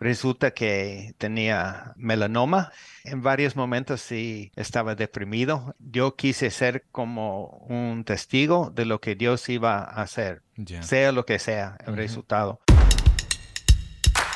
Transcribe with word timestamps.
resulta 0.00 0.52
que 0.52 1.14
tenía 1.18 1.92
melanoma. 1.96 2.72
En 3.04 3.22
varios 3.22 3.56
momentos 3.56 4.00
sí 4.00 4.52
estaba 4.56 4.94
deprimido. 4.94 5.74
Yo 5.78 6.16
quise 6.16 6.50
ser 6.50 6.84
como 6.92 7.66
un 7.68 8.04
testigo 8.04 8.70
de 8.74 8.84
lo 8.84 9.00
que 9.00 9.14
Dios 9.14 9.48
iba 9.48 9.78
a 9.78 10.02
hacer, 10.02 10.42
sea 10.80 11.12
lo 11.12 11.24
que 11.24 11.38
sea 11.38 11.76
el 11.86 11.96
resultado. 11.96 12.60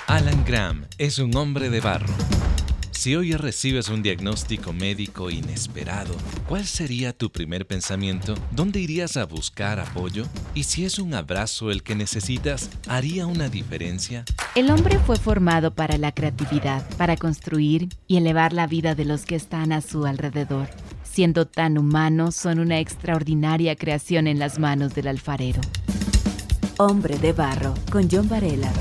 Alan 0.07 0.45
Graham 0.45 0.87
es 0.99 1.19
un 1.19 1.35
hombre 1.37 1.71
de 1.71 1.81
barro 1.81 2.13
si 3.03 3.17
hoy 3.17 3.33
recibes 3.33 3.89
un 3.89 4.01
diagnóstico 4.01 4.73
médico 4.73 5.29
inesperado, 5.29 6.15
¿cuál 6.47 6.65
sería 6.65 7.13
tu 7.13 7.33
primer 7.33 7.67
pensamiento? 7.67 8.37
¿Dónde 8.53 8.79
irías 8.79 9.17
a 9.17 9.27
buscar 9.27 9.81
apoyo? 9.81 10.25
¿Y 10.55 10.63
si 10.63 10.85
es 10.85 11.01
un 11.01 11.13
abrazo 11.13 11.73
el 11.73 11.83
que 11.83 11.97
necesitas, 11.97 12.71
haría 12.87 13.27
una 13.27 13.49
diferencia? 13.49 14.25
El 14.55 14.71
hombre 14.71 15.01
fue 15.01 15.17
formado 15.17 15.75
para 15.75 15.99
la 15.99 16.13
creatividad, 16.13 16.89
para 16.97 17.17
construir 17.17 17.89
y 18.07 18.19
elevar 18.19 18.53
la 18.53 18.69
vida 18.69 18.95
de 18.95 19.05
los 19.05 19.25
que 19.25 19.35
están 19.35 19.73
a 19.73 19.81
su 19.81 20.07
alrededor. 20.07 20.69
Siendo 21.03 21.49
tan 21.49 21.79
humanos, 21.79 22.37
son 22.37 22.61
una 22.61 22.79
extraordinaria 22.79 23.75
creación 23.75 24.29
en 24.29 24.39
las 24.39 24.61
manos 24.61 24.95
del 24.95 25.09
alfarero. 25.09 25.61
Hombre 26.79 27.19
de 27.19 27.33
Barro, 27.33 27.75
con 27.91 28.09
John 28.09 28.29
Varela. 28.29 28.73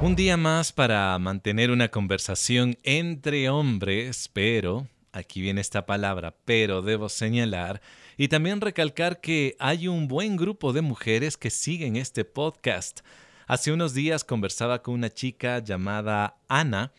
Un 0.00 0.14
día 0.14 0.36
más 0.36 0.70
para 0.70 1.18
mantener 1.18 1.72
una 1.72 1.88
conversación 1.88 2.78
entre 2.84 3.50
hombres, 3.50 4.30
pero, 4.32 4.86
aquí 5.10 5.40
viene 5.40 5.60
esta 5.60 5.86
palabra, 5.86 6.36
pero 6.44 6.82
debo 6.82 7.08
señalar, 7.08 7.82
y 8.16 8.28
también 8.28 8.60
recalcar 8.60 9.20
que 9.20 9.56
hay 9.58 9.88
un 9.88 10.06
buen 10.06 10.36
grupo 10.36 10.72
de 10.72 10.82
mujeres 10.82 11.36
que 11.36 11.50
siguen 11.50 11.96
este 11.96 12.24
podcast. 12.24 13.00
Hace 13.48 13.72
unos 13.72 13.92
días 13.92 14.22
conversaba 14.22 14.82
con 14.84 14.94
una 14.94 15.10
chica 15.10 15.58
llamada 15.58 16.38
Ana 16.46 16.92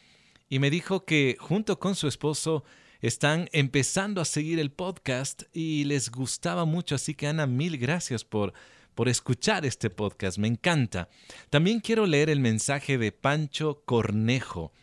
y 0.49 0.59
me 0.59 0.69
dijo 0.69 1.05
que 1.05 1.37
junto 1.39 1.79
con 1.79 1.95
su 1.95 2.09
esposo 2.09 2.65
están 2.99 3.47
empezando 3.53 4.19
a 4.19 4.25
seguir 4.25 4.59
el 4.59 4.71
podcast 4.71 5.43
y 5.53 5.85
les 5.85 6.11
gustaba 6.11 6.65
mucho, 6.65 6.95
así 6.95 7.15
que 7.15 7.27
Ana, 7.27 7.47
mil 7.47 7.77
gracias 7.77 8.25
por 8.25 8.53
por 8.99 9.07
escuchar 9.07 9.65
este 9.65 9.89
podcast, 9.89 10.37
me 10.37 10.49
encanta. 10.49 11.07
También 11.49 11.79
quiero 11.79 12.05
leer 12.05 12.29
el 12.29 12.41
mensaje 12.41 12.97
de 12.97 13.13
Pancho 13.13 13.81
Cornejo, 13.85 14.73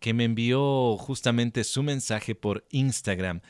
que 0.00 0.14
me 0.14 0.24
envió 0.24 0.96
justamente 0.96 1.62
su 1.62 1.82
mensaje 1.82 2.34
por 2.34 2.64
Instagram, 2.70 3.42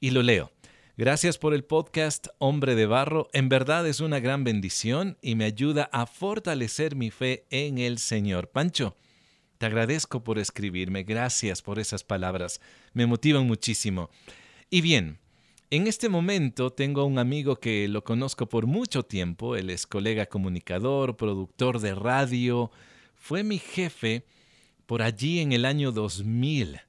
y 0.00 0.12
lo 0.12 0.22
leo. 0.22 0.50
Gracias 0.96 1.36
por 1.36 1.52
el 1.52 1.64
podcast 1.64 2.28
Hombre 2.38 2.76
de 2.76 2.86
Barro, 2.86 3.28
en 3.34 3.50
verdad 3.50 3.86
es 3.86 4.00
una 4.00 4.20
gran 4.20 4.42
bendición 4.42 5.18
y 5.20 5.34
me 5.34 5.44
ayuda 5.44 5.90
a 5.92 6.06
fortalecer 6.06 6.96
mi 6.96 7.10
fe 7.10 7.44
en 7.50 7.76
el 7.76 7.98
Señor. 7.98 8.48
Pancho, 8.48 8.96
te 9.58 9.66
agradezco 9.66 10.24
por 10.24 10.38
escribirme, 10.38 11.02
gracias 11.02 11.60
por 11.60 11.78
esas 11.78 12.04
palabras, 12.04 12.62
me 12.94 13.04
motivan 13.04 13.46
muchísimo. 13.46 14.08
Y 14.70 14.80
bien, 14.80 15.18
en 15.76 15.88
este 15.88 16.08
momento 16.08 16.70
tengo 16.70 17.04
un 17.04 17.18
amigo 17.18 17.56
que 17.56 17.88
lo 17.88 18.04
conozco 18.04 18.48
por 18.48 18.68
mucho 18.68 19.02
tiempo, 19.02 19.56
él 19.56 19.70
es 19.70 19.88
colega 19.88 20.26
comunicador, 20.26 21.16
productor 21.16 21.80
de 21.80 21.96
radio, 21.96 22.70
fue 23.16 23.42
mi 23.42 23.58
jefe 23.58 24.24
por 24.86 25.02
allí 25.02 25.40
en 25.40 25.50
el 25.50 25.64
año 25.64 25.90
2000. 25.90 26.80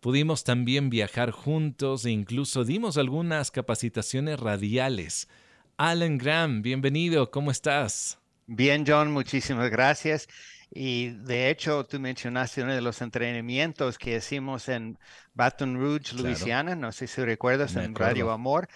Pudimos 0.00 0.42
también 0.42 0.90
viajar 0.90 1.30
juntos 1.30 2.04
e 2.04 2.10
incluso 2.10 2.64
dimos 2.64 2.96
algunas 2.96 3.52
capacitaciones 3.52 4.40
radiales. 4.40 5.28
Alan 5.76 6.18
Graham, 6.18 6.62
bienvenido, 6.62 7.30
¿cómo 7.30 7.52
estás? 7.52 8.18
Bien, 8.48 8.82
John, 8.84 9.12
muchísimas 9.12 9.70
gracias. 9.70 10.26
Y 10.74 11.10
de 11.10 11.50
hecho, 11.50 11.84
tú 11.84 12.00
mencionaste 12.00 12.62
uno 12.62 12.74
de 12.74 12.80
los 12.80 13.02
entrenamientos 13.02 13.98
que 13.98 14.16
hicimos 14.16 14.70
en 14.70 14.98
Baton 15.34 15.78
Rouge, 15.78 16.14
Louisiana, 16.16 16.74
no 16.74 16.92
sé 16.92 17.06
si 17.06 17.22
recuerdas, 17.22 17.76
en 17.76 17.94
Radio 17.94 18.30
Amor. 18.30 18.68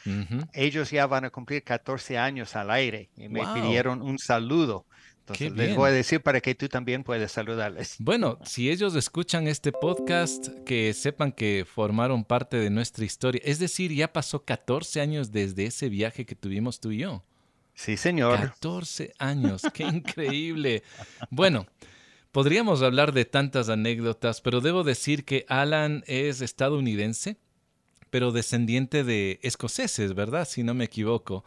Ellos 0.53 0.91
ya 0.91 1.07
van 1.07 1.25
a 1.25 1.31
cumplir 1.31 1.65
14 1.65 2.19
años 2.19 2.55
al 2.55 2.71
aire 2.71 3.09
y 3.17 3.29
me 3.29 3.41
pidieron 3.55 4.03
un 4.03 4.19
saludo. 4.19 4.85
Entonces 5.21 5.53
les 5.53 5.75
voy 5.75 5.89
a 5.89 5.93
decir 5.93 6.21
para 6.21 6.41
que 6.41 6.55
tú 6.55 6.69
también 6.69 7.03
puedas 7.03 7.33
saludarles. 7.33 7.97
Bueno, 7.99 8.39
si 8.45 8.71
ellos 8.71 8.95
escuchan 8.95 9.49
este 9.49 9.73
podcast, 9.73 10.49
que 10.65 10.93
sepan 10.93 11.33
que 11.33 11.67
formaron 11.67 12.25
parte 12.25 12.59
de 12.59 12.71
nuestra 12.71 13.05
historia. 13.05 13.41
Es 13.45 13.59
decir, 13.59 13.93
ya 13.93 14.13
pasó 14.13 14.45
14 14.45 15.01
años 15.01 15.33
desde 15.33 15.65
ese 15.65 15.89
viaje 15.89 16.27
que 16.27 16.37
tuvimos 16.37 16.79
tú 16.79 16.93
y 16.93 16.99
yo. 16.99 17.25
Sí, 17.77 17.99
señor. 17.99 18.41
14 18.41 19.13
años, 19.19 19.63
qué 19.75 19.85
increíble. 19.85 20.83
Bueno, 21.31 21.67
podríamos 22.33 22.81
hablar 22.81 23.13
de 23.13 23.27
tantas 23.27 23.69
anécdotas, 23.69 24.41
pero 24.41 24.63
debo 24.63 24.83
decir 24.83 25.27
que 25.27 25.45
Alan 25.49 26.03
es 26.07 26.41
estadounidense, 26.41 27.37
pero 28.09 28.33
descendiente 28.33 29.05
de 29.05 29.39
escoceses, 29.43 30.15
¿verdad? 30.15 30.49
Si 30.49 30.63
no 30.63 30.73
me 30.73 30.85
equivoco. 30.85 31.45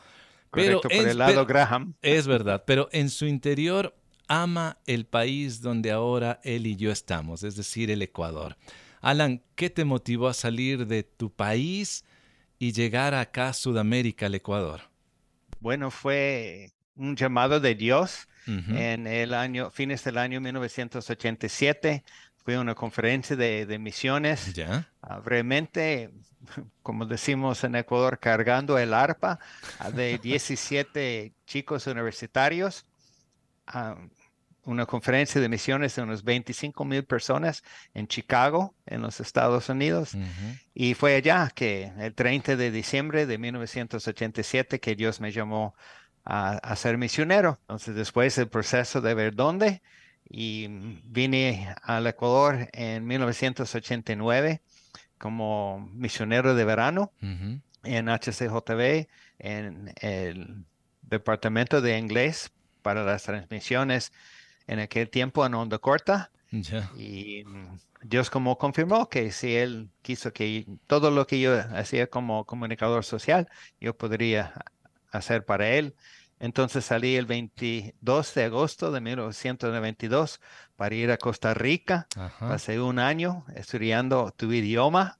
Correcto, 0.52 0.88
por 0.88 1.08
el 1.08 1.18
lado 1.18 1.46
Graham. 1.48 1.96
Es 2.04 2.28
verdad, 2.28 2.64
pero 2.66 2.90
en 2.92 3.10
su 3.10 3.26
interior 3.26 3.96
ama 4.28 4.78
el 4.86 5.08
país 5.08 5.62
donde 5.62 5.90
ahora 5.92 6.40
él 6.44 6.68
y 6.68 6.76
yo 6.76 6.92
estamos, 6.92 7.42
es 7.42 7.56
decir, 7.56 7.90
el 7.90 8.04
Ecuador. 8.04 8.56
Alan, 9.02 9.42
¿qué 9.56 9.72
te 9.72 9.84
motivó 9.84 10.28
a 10.28 10.36
salir 10.36 10.86
de 10.86 11.02
tu 11.02 11.32
país 11.32 12.06
y 12.60 12.72
llegar 12.72 13.16
acá 13.16 13.50
a 13.50 13.54
Sudamérica, 13.54 14.28
al 14.28 14.36
Ecuador? 14.36 14.82
Bueno, 15.60 15.92
fue 15.92 16.72
un 16.96 17.16
llamado 17.16 17.60
de 17.60 17.76
Dios 17.76 18.28
en 18.48 19.06
el 19.06 19.34
año, 19.36 19.70
fines 19.70 20.04
del 20.04 20.18
año 20.18 20.42
1987. 20.42 22.04
Fue 22.44 22.58
una 22.58 22.74
conferencia 22.74 23.36
de, 23.36 23.78
misiones. 23.80 24.54
¿Ya? 24.54 24.90
Ah, 25.02 25.20
brevemente, 25.20 26.12
como 26.82 27.06
decimos 27.06 27.64
en 27.64 27.76
Ecuador, 27.76 28.20
cargando 28.20 28.78
el 28.80 28.94
arpa 28.94 29.40
ah, 29.78 29.92
de 29.92 30.18
17 30.24 31.34
chicos 31.46 31.86
universitarios. 31.86 32.86
Ah, 33.68 33.98
una 34.66 34.86
conferencia 34.86 35.40
de 35.42 35.50
misiones 35.50 35.96
de 35.96 36.02
unos 36.02 36.24
25 36.24 36.86
mil 36.86 37.04
personas 37.04 37.64
en 37.94 38.08
Chicago, 38.08 38.76
en 38.86 39.02
los 39.02 39.20
Estados 39.20 39.70
Unidos. 39.70 40.18
Y 40.74 40.94
fue 40.94 41.16
allá 41.16 41.52
que 41.54 41.92
el 41.98 42.14
30 42.14 42.56
de 42.56 42.72
diciembre 42.72 43.26
de 43.26 43.38
1987 43.38 44.80
que 44.80 44.96
Dios 44.96 45.22
me 45.22 45.32
llamó 45.32 45.76
a, 46.26 46.76
ser 46.76 46.98
misionero. 46.98 47.58
Entonces 47.62 47.96
después 47.96 48.38
el 48.38 48.48
proceso 48.48 49.02
de 49.02 49.14
ver 49.14 49.36
dónde 49.36 49.82
y 50.30 50.68
vine 51.04 51.74
al 51.82 52.06
Ecuador 52.06 52.70
en 52.74 53.06
1989 53.08 54.62
como 55.18 55.90
misionero 55.94 56.54
de 56.54 56.66
verano 56.66 57.12
en 57.84 58.10
HCJB, 58.10 59.08
en 59.40 59.94
el 60.02 60.66
departamento 61.02 61.82
de 61.82 61.98
inglés 61.98 62.52
para 62.82 63.04
las 63.04 63.24
transmisiones 63.24 64.12
en 64.70 64.80
aquel 64.80 65.10
tiempo 65.10 65.46
en 65.46 65.56
onda 65.56 65.80
corta. 65.80 66.32
Y 66.96 67.44
mm, 67.44 67.80
Dios 68.04 68.30
como 68.30 68.58
confirmó 68.58 69.10
que 69.10 69.32
si 69.32 69.56
Él 69.56 69.90
quiso 70.04 70.32
que 70.32 70.66
todo 70.86 71.10
lo 71.10 71.26
que 71.26 71.40
yo 71.40 71.60
hacía 71.76 72.08
como 72.08 72.46
comunicador 72.46 73.04
social, 73.04 73.50
yo 73.82 73.98
podría 73.98 74.54
hacer 75.12 75.44
para 75.44 75.70
Él. 75.70 75.96
Entonces 76.40 76.86
salí 76.86 77.16
el 77.16 77.26
22 77.26 78.34
de 78.36 78.44
agosto 78.44 78.92
de 78.92 79.02
1992 79.02 80.40
para 80.76 80.96
ir 80.96 81.12
a 81.12 81.18
Costa 81.18 81.54
Rica. 81.56 82.08
Pasé 82.40 82.80
un 82.80 83.00
año 83.00 83.46
estudiando 83.56 84.32
tu 84.38 84.52
idioma. 84.54 85.18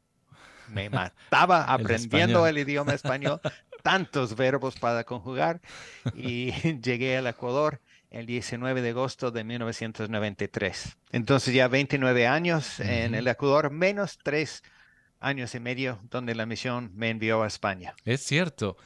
Me 0.68 0.90
mataba 0.92 1.64
aprendiendo 1.64 2.46
el 2.46 2.60
idioma 2.60 2.94
español, 2.94 3.42
tantos 3.82 4.36
verbos 4.36 4.78
para 4.78 5.04
conjugar. 5.04 5.60
Y 6.14 6.52
llegué 6.82 7.18
al 7.18 7.26
Ecuador 7.26 7.82
el 8.10 8.26
19 8.26 8.82
de 8.82 8.90
agosto 8.90 9.32
de 9.32 9.44
1993. 9.44 10.98
Entonces 11.12 11.54
ya 11.54 11.68
29 11.68 12.28
años 12.28 12.80
en 12.80 13.16
el 13.16 13.28
Ecuador, 13.28 13.72
menos 13.72 14.18
tres 14.24 14.64
años 15.20 15.54
y 15.56 15.60
medio 15.60 16.00
donde 16.10 16.36
la 16.36 16.46
misión 16.46 16.92
me 16.96 17.10
envió 17.10 17.44
a 17.44 17.48
España. 17.48 17.94
Es 18.06 18.22
cierto. 18.22 18.78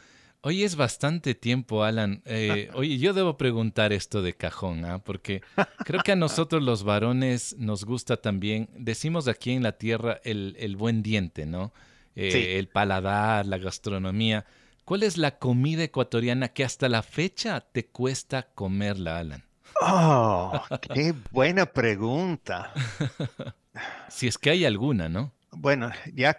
Hoy 0.45 0.63
es 0.63 0.75
bastante 0.75 1.36
tiempo, 1.36 1.86
Alan. 1.86 2.21
Eh, 2.25 2.69
oye, 2.74 2.97
yo 2.97 3.13
debo 3.13 3.38
preguntar 3.38 3.94
esto 3.94 4.21
de 4.21 4.33
cajón, 4.33 4.83
¿ah? 4.83 5.00
porque 5.00 5.42
creo 5.86 6.01
que 6.03 6.12
a 6.12 6.18
nosotros 6.18 6.62
los 6.62 6.83
varones 6.83 7.56
nos 7.57 7.86
gusta 7.86 8.18
también, 8.18 8.68
decimos 8.75 9.30
aquí 9.30 9.51
en 9.51 9.63
la 9.63 9.77
tierra, 9.77 10.19
el, 10.25 10.75
buen 10.77 11.01
diente, 11.01 11.45
¿no? 11.45 11.74
Eh, 12.18 12.59
el 12.59 12.68
paladar, 12.68 13.45
la 13.45 13.57
gastronomía. 13.57 14.45
¿Cuál 14.85 15.03
es 15.03 15.18
la 15.18 15.38
comida 15.39 15.83
ecuatoriana 15.83 16.50
que 16.50 16.65
hasta 16.65 16.89
la 16.89 17.03
fecha 17.03 17.62
te 17.62 17.85
cuesta 17.85 18.50
comerla, 18.53 19.19
Alan? 19.19 19.44
Oh, 19.81 20.62
qué 20.94 21.13
buena 21.31 21.65
pregunta. 21.65 22.74
si 24.09 24.27
es 24.27 24.38
que 24.38 24.50
hay 24.50 24.65
alguna, 24.65 25.07
¿no? 25.07 25.31
Bueno, 25.51 25.91
ya 26.13 26.38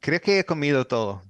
creo 0.00 0.20
que 0.20 0.38
he 0.38 0.44
comido 0.44 0.86
todo. 0.86 1.22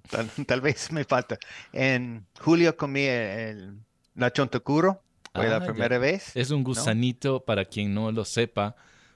Tal, 0.47 0.61
vez 0.61 0.93
me 0.93 1.05
falta. 1.05 1.39
En 1.73 2.27
julio 2.41 2.77
comí 2.77 3.05
el, 3.05 3.79
la 4.15 4.33
chontocuro. 4.33 5.03
Fue 5.33 5.49
la 5.49 5.57
ah, 5.57 5.65
primera 5.65 5.99
vez. 5.99 6.37
Es 6.37 6.51
un 6.51 6.65
gusanito, 6.65 7.45
para 7.45 7.65
quien 7.65 7.95
no 7.95 8.11
lo 8.11 8.25
sepa, 8.25 8.75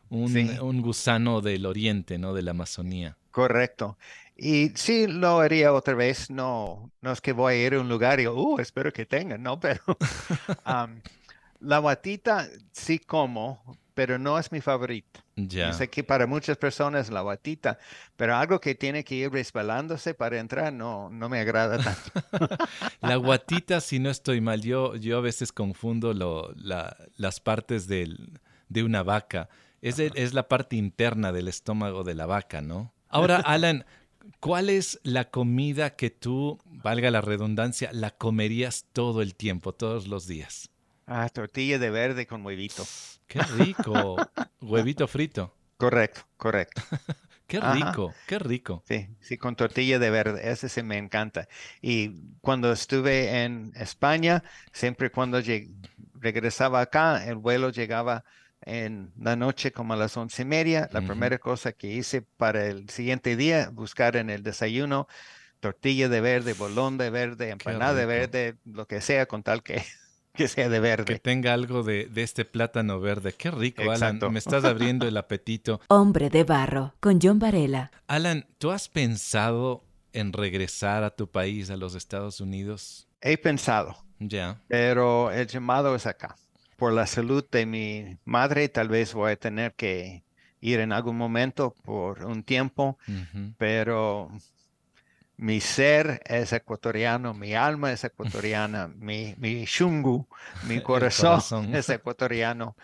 un, 0.09 0.81
gusano 0.81 1.41
del 1.41 1.67
oriente, 1.67 2.19
¿no? 2.19 2.35
De 2.35 2.43
la 2.43 2.53
Amazonía. 2.53 3.17
Correcto. 3.31 3.99
Y 4.37 4.71
sí, 4.75 5.07
lo 5.07 5.41
haría 5.41 5.73
otra 5.73 5.95
vez. 5.95 6.31
No, 6.31 6.91
no 7.01 7.13
es 7.13 7.21
que 7.21 7.33
voy 7.33 7.55
a 7.55 7.67
ir 7.67 7.75
a 7.75 7.81
un 7.81 7.89
lugar 7.89 8.21
y, 8.21 8.27
uh, 8.27 8.59
espero 8.59 8.93
que 8.93 9.07
tengan, 9.07 9.43
¿no? 9.43 9.61
Pero 9.61 9.83
la 11.61 11.79
guatita 11.79 12.49
sí 12.73 12.99
como, 12.99 13.79
pero 13.95 14.19
no 14.19 14.39
es 14.39 14.53
mi 14.53 14.61
favorito. 14.61 15.21
Ya. 15.37 15.73
sé 15.73 15.89
que 15.89 16.05
para 16.05 16.27
muchas 16.27 16.57
personas 16.57 17.11
la 17.11 17.23
guatita, 17.23 17.79
pero 18.17 18.37
algo 18.37 18.61
que 18.61 18.77
tiene 18.77 19.03
que 19.03 19.17
ir 19.17 19.33
resbalándose 19.33 20.15
para 20.15 20.39
entrar 20.39 20.73
no, 20.73 21.11
no 21.11 21.29
me 21.29 21.41
agrada 21.41 21.79
tanto. 21.79 22.13
la 23.01 23.17
guatita, 23.17 23.81
si 23.81 23.99
no 23.99 24.11
estoy 24.11 24.41
mal, 24.41 24.61
yo, 24.61 24.95
yo 24.95 25.19
a 25.19 25.21
veces 25.21 25.51
confundo 25.53 26.15
las 26.15 27.41
partes 27.41 27.89
de 27.89 28.83
una 28.83 29.03
vaca. 29.03 29.49
Es, 29.81 29.99
es 29.99 30.35
la 30.35 30.49
parte 30.49 30.77
interna 30.77 31.33
del 31.33 31.49
estómago 31.49 32.05
de 32.05 32.15
la 32.15 32.27
vaca, 32.27 32.63
¿no? 32.63 32.95
Ahora, 33.09 33.37
Alan, 33.45 33.85
¿cuál 34.41 34.71
es 34.71 35.01
la 35.03 35.31
comida 35.31 35.97
que 35.97 36.11
tú, 36.11 36.59
valga 36.67 37.11
la 37.11 37.21
redundancia, 37.21 37.91
la 37.93 38.11
comerías 38.11 38.87
todo 38.93 39.23
el 39.23 39.35
tiempo, 39.35 39.73
todos 39.73 40.07
los 40.07 40.27
días? 40.27 40.71
Ah, 41.07 41.29
tortilla 41.29 41.79
de 41.79 41.91
verde 41.91 42.27
con 42.27 42.45
huevito. 42.45 42.85
Qué 43.27 43.41
rico. 43.43 44.17
Huevito 44.61 45.07
frito. 45.07 45.55
Correcto, 45.77 46.23
correcto. 46.37 46.83
qué 47.47 47.61
rico, 47.61 48.15
qué 48.27 48.39
rico. 48.39 48.83
Sí, 48.87 49.09
sí, 49.21 49.37
con 49.37 49.57
tortilla 49.57 49.99
de 49.99 50.11
verde. 50.11 50.51
Ese 50.51 50.69
sí 50.69 50.83
me 50.83 50.97
encanta. 50.97 51.49
Y 51.83 52.37
cuando 52.41 52.73
estuve 52.73 53.43
en 53.43 53.73
España, 53.77 54.43
siempre 54.73 55.11
cuando 55.11 55.41
regresaba 56.15 56.81
acá, 56.81 57.27
el 57.27 57.37
vuelo 57.37 57.71
llegaba 57.71 58.25
en 58.67 59.13
la 59.19 59.37
noche 59.37 59.73
como 59.73 59.95
a 59.95 59.97
las 59.97 60.17
once 60.17 60.43
y 60.43 60.45
media. 60.45 60.89
La 60.93 61.03
primera 61.03 61.39
cosa 61.39 61.73
que 61.73 61.89
hice 61.89 62.23
para 62.23 62.67
el 62.67 62.89
siguiente 62.89 63.37
día, 63.37 63.71
buscar 63.71 64.17
en 64.17 64.31
el 64.31 64.43
desayuno 64.43 65.09
tortilla 65.61 66.11
de 66.11 66.21
verde, 66.21 66.53
bolón 66.53 66.99
de 66.99 67.09
verde, 67.09 67.49
empanada 67.49 67.95
de 67.95 68.05
verde, 68.05 68.57
lo 68.67 68.87
que 68.87 69.01
sea, 69.01 69.25
con 69.25 69.43
tal 69.43 69.63
que 69.63 69.83
que 70.35 70.49
sea 70.49 70.69
de 70.69 70.81
verde. 70.81 71.05
Que 71.05 71.19
tenga 71.19 71.55
algo 71.55 71.83
de, 71.83 72.11
este 72.17 72.45
plátano 72.45 73.01
verde. 73.01 73.33
Qué 73.33 73.51
rico, 73.51 73.91
Alan. 73.91 74.21
Me 74.31 74.39
estás 74.39 74.65
abriendo 74.65 75.07
el 75.07 75.17
apetito. 75.17 75.81
Hombre 75.89 76.29
de 76.29 76.45
barro, 76.45 76.95
con 77.01 77.19
John 77.23 77.39
Varela. 77.39 77.93
Alan, 78.09 78.47
¿tú 78.59 78.73
has 78.73 78.89
pensado 78.89 79.85
en 80.13 80.33
regresar 80.33 81.05
a 81.05 81.11
tu 81.11 81.31
país, 81.31 81.71
a 81.71 81.77
los 81.77 81.95
Estados 81.95 82.41
Unidos? 82.41 83.09
He 83.21 83.39
pensado. 83.39 83.97
Ya. 84.19 84.61
Pero 84.69 85.31
el 85.31 85.47
llamado 85.47 85.95
es 85.95 86.07
acá. 86.07 86.37
Por 86.77 86.93
la 86.93 87.07
salud 87.07 87.45
de 87.51 87.67
mi 87.67 88.19
madre, 88.25 88.69
tal 88.69 88.89
vez 88.89 89.15
voy 89.15 89.33
a 89.33 89.37
tener 89.37 89.75
que 89.75 90.25
ir 90.61 90.81
en 90.81 90.93
algún 90.93 91.17
momento 91.17 91.75
por 91.85 92.25
un 92.25 92.43
tiempo, 92.43 92.99
pero 93.59 94.31
mi 95.37 95.61
ser 95.61 96.23
es 96.27 96.53
ecuatoriano, 96.53 97.35
mi 97.35 97.55
alma 97.55 97.93
es 97.93 98.05
ecuatoriana, 98.05 98.89
mi, 98.89 99.35
mi 99.39 99.65
shungu, 99.65 100.27
mi 100.69 100.81
corazón, 100.83 101.75
es 101.75 101.89
ecuatoriano 101.89 102.77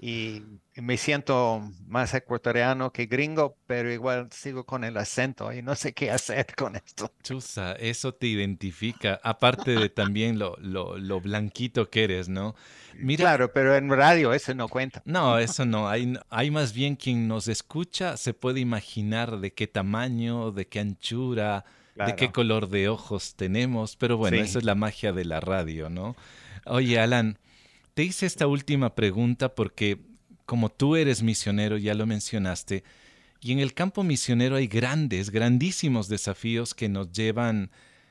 y, 0.00 0.42
me 0.80 0.96
siento 0.96 1.60
más 1.88 2.14
ecuatoriano 2.14 2.92
que 2.92 3.06
gringo, 3.06 3.56
pero 3.66 3.92
igual 3.92 4.28
sigo 4.30 4.64
con 4.64 4.84
el 4.84 4.96
acento 4.96 5.52
y 5.52 5.60
no 5.60 5.74
sé 5.74 5.92
qué 5.92 6.12
hacer 6.12 6.46
con 6.56 6.76
esto. 6.76 7.10
Chusa, 7.20 7.72
eso 7.72 8.14
te 8.14 8.28
identifica, 8.28 9.18
aparte 9.24 9.72
de 9.72 9.88
también 9.88 10.38
lo, 10.38 10.56
lo, 10.56 11.20
blanquito 11.20 11.90
que 11.90 12.04
eres, 12.04 12.28
¿no? 12.28 12.54
Mira, 12.94 13.22
claro, 13.22 13.52
pero 13.52 13.74
en 13.74 13.90
radio 13.90 14.32
eso 14.32 14.54
no 14.54 14.68
cuenta. 14.68 15.02
No, 15.04 15.40
eso 15.40 15.64
no. 15.66 15.88
Hay, 15.88 16.16
hay 16.30 16.52
más 16.52 16.72
bien 16.72 16.94
quien 16.94 17.26
nos 17.26 17.48
escucha 17.48 18.16
se 18.16 18.32
puede 18.32 18.60
imaginar 18.60 19.40
de 19.40 19.52
qué 19.52 19.66
tamaño, 19.66 20.52
de 20.52 20.68
qué 20.68 20.78
anchura, 20.78 21.64
de 22.06 22.16
qué 22.16 22.30
color 22.30 22.68
de 22.68 22.88
ojos 22.88 23.34
tenemos, 23.34 23.96
pero 23.96 24.16
bueno, 24.16 24.36
esa 24.36 24.58
es 24.58 24.64
la 24.64 24.74
magia 24.74 25.12
de 25.12 25.24
la 25.24 25.40
radio, 25.40 25.88
¿no? 25.90 26.16
Oye, 26.64 26.98
Alan, 26.98 27.38
te 27.94 28.04
hice 28.04 28.26
esta 28.26 28.46
última 28.46 28.94
pregunta 28.94 29.54
porque 29.54 29.98
como 30.46 30.70
tú 30.70 30.96
eres 30.96 31.22
misionero, 31.22 31.76
ya 31.76 31.94
lo 31.94 32.06
mencionaste, 32.06 32.84
y 33.40 33.52
en 33.52 33.58
el 33.58 33.74
campo 33.74 34.02
misionero 34.02 34.56
hay 34.56 34.66
grandes, 34.66 35.30
grandísimos 35.30 36.08
desafíos 36.08 36.74
que 36.74 36.88
nos 36.88 37.12
llevan 37.12 37.70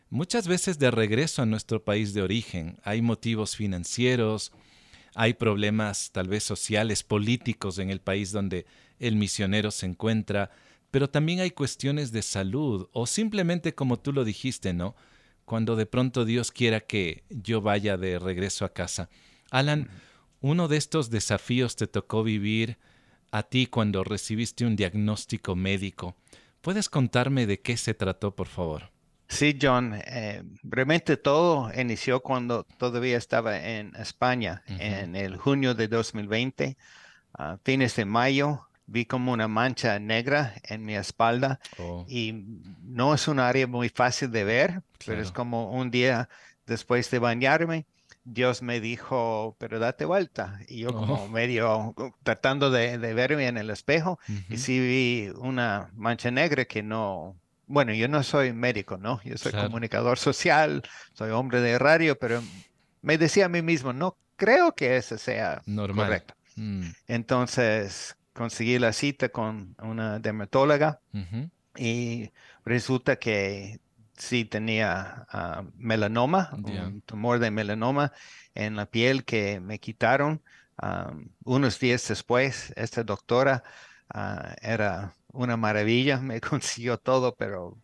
muchas 0.10 0.48
veces 0.48 0.80
de 0.80 0.92
regreso 0.92 1.42
a 1.42 1.46
nuestro 1.46 1.84
país 1.84 2.14
de 2.14 2.22
origen. 2.22 2.78
Hay 2.84 3.02
motivos 3.02 3.56
financieros, 3.56 4.52
hay 5.16 5.34
problemas 5.34 6.12
tal 6.12 6.28
vez 6.28 6.44
sociales, 6.44 7.04
políticos 7.04 7.80
en 7.80 7.90
el 7.90 8.00
país 8.00 8.32
donde 8.32 8.66
el 9.00 9.16
misionero 9.16 9.72
se 9.72 9.86
encuentra, 9.86 10.52
pero 10.92 11.10
también 11.10 11.40
hay 11.40 11.52
cuestiones 11.52 12.12
de 12.12 12.22
salud 12.22 12.90
o 12.92 13.06
simplemente 13.06 13.76
como 13.76 14.00
tú 14.00 14.14
lo 14.14 14.24
dijiste, 14.24 14.74
¿no? 14.74 14.96
Cuando 15.46 15.76
de 15.76 15.86
pronto 15.86 16.26
Dios 16.26 16.52
quiera 16.52 16.82
que 16.82 17.24
yo 17.30 17.62
vaya 17.62 17.98
de 17.98 18.20
regreso 18.20 18.66
a 18.66 18.74
casa. 18.74 19.10
Alan, 19.50 19.90
uno 20.42 20.68
de 20.68 20.78
estos 20.78 21.10
desafíos 21.10 21.76
te 21.76 21.88
tocó 21.88 22.24
vivir 22.24 22.78
a 23.32 23.44
ti 23.44 23.68
cuando 23.68 24.04
recibiste 24.04 24.66
un 24.66 24.76
diagnóstico 24.76 25.56
médico. 25.56 26.16
¿Puedes 26.62 26.90
contarme 26.90 27.46
de 27.46 27.62
qué 27.62 27.78
se 27.78 27.94
trató, 27.94 28.36
por 28.36 28.48
favor? 28.48 28.92
Sí, 29.30 29.58
John. 29.62 29.94
Eh, 30.06 30.44
brevemente 30.64 31.18
todo 31.18 31.72
inició 31.78 32.22
cuando 32.22 32.64
todavía 32.64 33.18
estaba 33.18 33.58
en 33.58 33.94
España, 33.96 34.64
en 34.68 35.16
el 35.16 35.38
junio 35.38 35.74
de 35.76 35.88
2020, 35.88 36.78
a 37.34 37.58
fines 37.64 37.96
de 37.96 38.06
mayo 38.06 38.67
vi 38.88 39.06
como 39.06 39.34
una 39.34 39.48
mancha 39.48 40.00
negra 40.00 40.56
en 40.64 40.84
mi 40.84 40.96
espalda 40.96 41.60
oh. 41.78 42.06
y 42.08 42.46
no 42.82 43.14
es 43.14 43.28
un 43.28 43.40
área 43.40 43.68
muy 43.68 43.90
fácil 43.90 44.32
de 44.32 44.44
ver, 44.44 44.82
pero 45.06 45.22
es 45.22 45.32
como 45.32 45.72
un 45.72 45.92
día 45.92 46.30
después 46.66 47.12
de 47.12 47.20
bañarme, 47.20 47.86
Dios 48.24 48.62
me 48.62 48.82
dijo, 48.82 49.56
pero 49.58 49.80
date 49.80 50.04
vuelta. 50.04 50.60
Y 50.68 50.80
yo 50.80 50.94
como 50.94 51.14
oh. 51.16 51.28
medio 51.30 51.96
tratando 52.24 52.72
de, 52.72 52.98
verme 52.98 53.48
en 53.48 53.58
el 53.58 53.70
espejo 53.70 54.20
y 54.50 54.58
sí 54.58 54.80
vi 54.80 55.32
una 55.38 55.90
mancha 55.96 56.30
negra 56.30 56.66
que 56.66 56.84
no, 56.84 57.38
bueno, 57.68 57.94
yo 57.94 58.08
no 58.08 58.24
soy 58.24 58.52
médico, 58.52 58.98
¿no? 58.98 59.22
Yo 59.24 59.38
soy 59.38 59.54
comunicador 59.54 60.18
social, 60.18 60.84
soy 61.14 61.32
hombre 61.32 61.62
de 61.62 61.80
radio, 61.80 62.20
pero 62.20 62.42
me 63.02 63.18
decía 63.18 63.46
a 63.46 63.50
mí 63.50 63.62
mismo, 63.62 63.94
no 63.94 64.18
creo 64.36 64.76
que 64.76 64.98
eso 64.98 65.18
sea 65.18 65.62
Normal. 65.66 66.08
correcto. 66.08 66.34
Mm. 66.58 66.90
Entonces, 67.08 68.17
conseguí 68.38 68.78
la 68.78 68.94
cita 68.94 69.30
con 69.30 69.76
una 69.82 70.20
dermatóloga 70.20 71.02
y 71.76 72.30
resulta 72.64 73.16
que 73.18 73.80
sí 74.16 74.46
tenía 74.46 75.26
ah, 75.30 75.64
melanoma, 75.76 76.52
un 76.54 77.02
tumor 77.02 77.40
de 77.40 77.50
melanoma 77.50 78.14
en 78.54 78.76
la 78.76 78.86
piel 78.86 79.26
que 79.26 79.60
me 79.60 79.80
quitaron. 79.80 80.44
Ah, 80.78 81.14
unos 81.44 81.80
días 81.80 82.08
después, 82.08 82.72
esta 82.76 83.04
doctora 83.04 83.64
ah, 84.10 84.56
era 84.62 85.16
una 85.34 85.58
maravilla, 85.58 86.20
me 86.22 86.40
consiguió 86.40 87.00
todo, 87.00 87.36
pero 87.36 87.76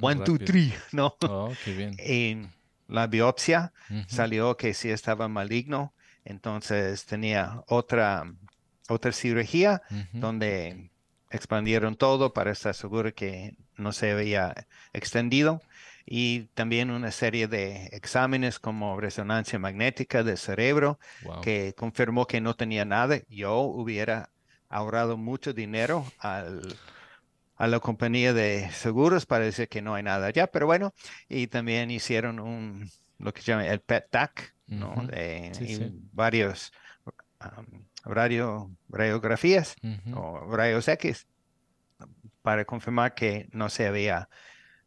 one, 0.00 0.22
two, 0.24 0.38
three, 0.38 0.74
¿no? 0.92 1.16
Oh, 1.22 1.52
qué 1.64 1.74
bien. 1.74 1.96
Y 2.06 2.46
la 2.88 3.06
biopsia 3.06 3.72
salió 4.06 4.58
que 4.58 4.74
sí 4.74 4.90
estaba 4.90 5.28
maligno, 5.28 5.94
entonces 6.26 7.06
tenía 7.06 7.62
otra 7.66 8.30
otra 8.88 9.12
cirugía 9.12 9.82
donde 10.12 10.90
expandieron 11.30 11.96
todo 11.96 12.32
para 12.32 12.52
estar 12.52 12.74
seguro 12.74 13.14
que 13.14 13.56
no 13.76 13.92
se 13.92 14.12
había 14.12 14.66
extendido. 14.92 15.60
Y 16.06 16.48
también 16.54 16.90
una 16.90 17.10
serie 17.10 17.48
de 17.48 17.86
exámenes 17.86 18.58
como 18.58 19.00
resonancia 19.00 19.58
magnética 19.58 20.22
del 20.22 20.36
cerebro 20.36 20.98
que 21.42 21.74
confirmó 21.76 22.26
que 22.26 22.42
no 22.42 22.54
tenía 22.54 22.84
nada. 22.84 23.20
Yo 23.28 23.60
hubiera 23.60 24.30
ahorrado 24.68 25.16
mucho 25.16 25.54
dinero 25.54 26.04
al, 26.18 26.76
a 27.56 27.66
la 27.66 27.80
compañía 27.80 28.32
de 28.32 28.70
seguros 28.72 29.24
para 29.26 29.44
decir 29.44 29.68
que 29.68 29.82
no 29.82 29.94
hay 29.94 30.02
nada 30.02 30.26
allá, 30.26 30.46
pero 30.48 30.66
bueno, 30.66 30.92
y 31.28 31.46
también 31.46 31.90
hicieron 31.90 32.38
un, 32.38 32.90
lo 33.18 33.32
que 33.32 33.40
se 33.40 33.52
llama 33.52 33.66
el 33.66 33.80
PET-TAC, 33.80 34.54
¿no? 34.66 35.06
de, 35.06 35.92
varios 36.12 36.72
radio, 38.04 38.70
radiografías 38.88 39.76
o 40.14 40.40
rayos 40.54 40.88
X 40.88 41.26
para 42.42 42.64
confirmar 42.64 43.14
que 43.14 43.48
no 43.52 43.70
se 43.70 43.86
había 43.86 44.28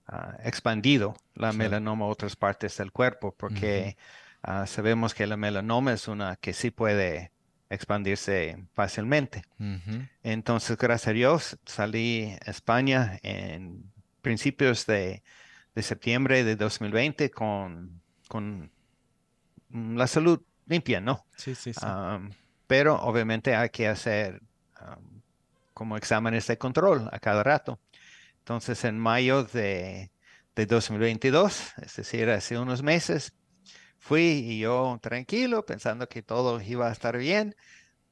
ah, 0.05 0.38
expandido 0.43 1.15
la 1.33 1.53
melanoma 1.53 2.05
a 2.05 2.09
otras 2.09 2.36
partes 2.36 2.77
del 2.77 2.91
cuerpo, 2.91 3.33
porque 3.36 3.97
ah, 4.43 4.67
sabemos 4.67 5.13
que 5.13 5.25
la 5.25 5.38
melanoma 5.38 5.93
es 5.93 6.07
una 6.07 6.36
que 6.36 6.53
sí 6.53 6.69
puede 6.69 7.31
expandirse 7.69 8.63
fácilmente. 8.74 9.41
Entonces, 10.24 10.77
gracias 10.77 11.07
a 11.09 11.13
Dios, 11.13 11.57
salí 11.65 12.36
a 12.45 12.51
España 12.51 13.19
en 13.24 13.91
principios 14.21 14.86
de, 14.86 15.24
septiembre 15.75 16.43
de 16.43 16.55
2020 16.55 17.29
con, 17.29 18.01
con 18.27 18.71
la 19.69 20.07
salud 20.07 20.41
limpia, 20.65 21.01
¿no? 21.01 21.25
Sí, 21.36 21.53
sí, 21.55 21.74
sí 21.74 21.86
pero 22.67 23.01
obviamente 23.01 23.55
hay 23.55 23.69
que 23.69 23.88
hacer 23.88 24.41
como 25.74 25.97
exámenes 25.97 26.47
de 26.47 26.57
control 26.57 27.09
a 27.12 27.19
cada 27.19 27.43
rato. 27.43 27.79
Entonces, 28.39 28.83
en 28.83 28.97
mayo 28.97 29.43
de, 29.43 30.12
de 30.55 30.65
2022, 30.65 31.74
es 31.81 31.95
decir, 31.95 32.29
hace 32.29 32.57
unos 32.57 32.81
meses, 32.81 33.33
fui 34.00 34.21
y 34.21 34.59
yo 34.59 34.97
tranquilo, 35.01 35.65
pensando 35.65 36.07
que 36.09 36.21
todo 36.24 36.62
iba 36.62 36.88
a 36.88 36.91
estar 36.91 37.17
bien, 37.17 37.55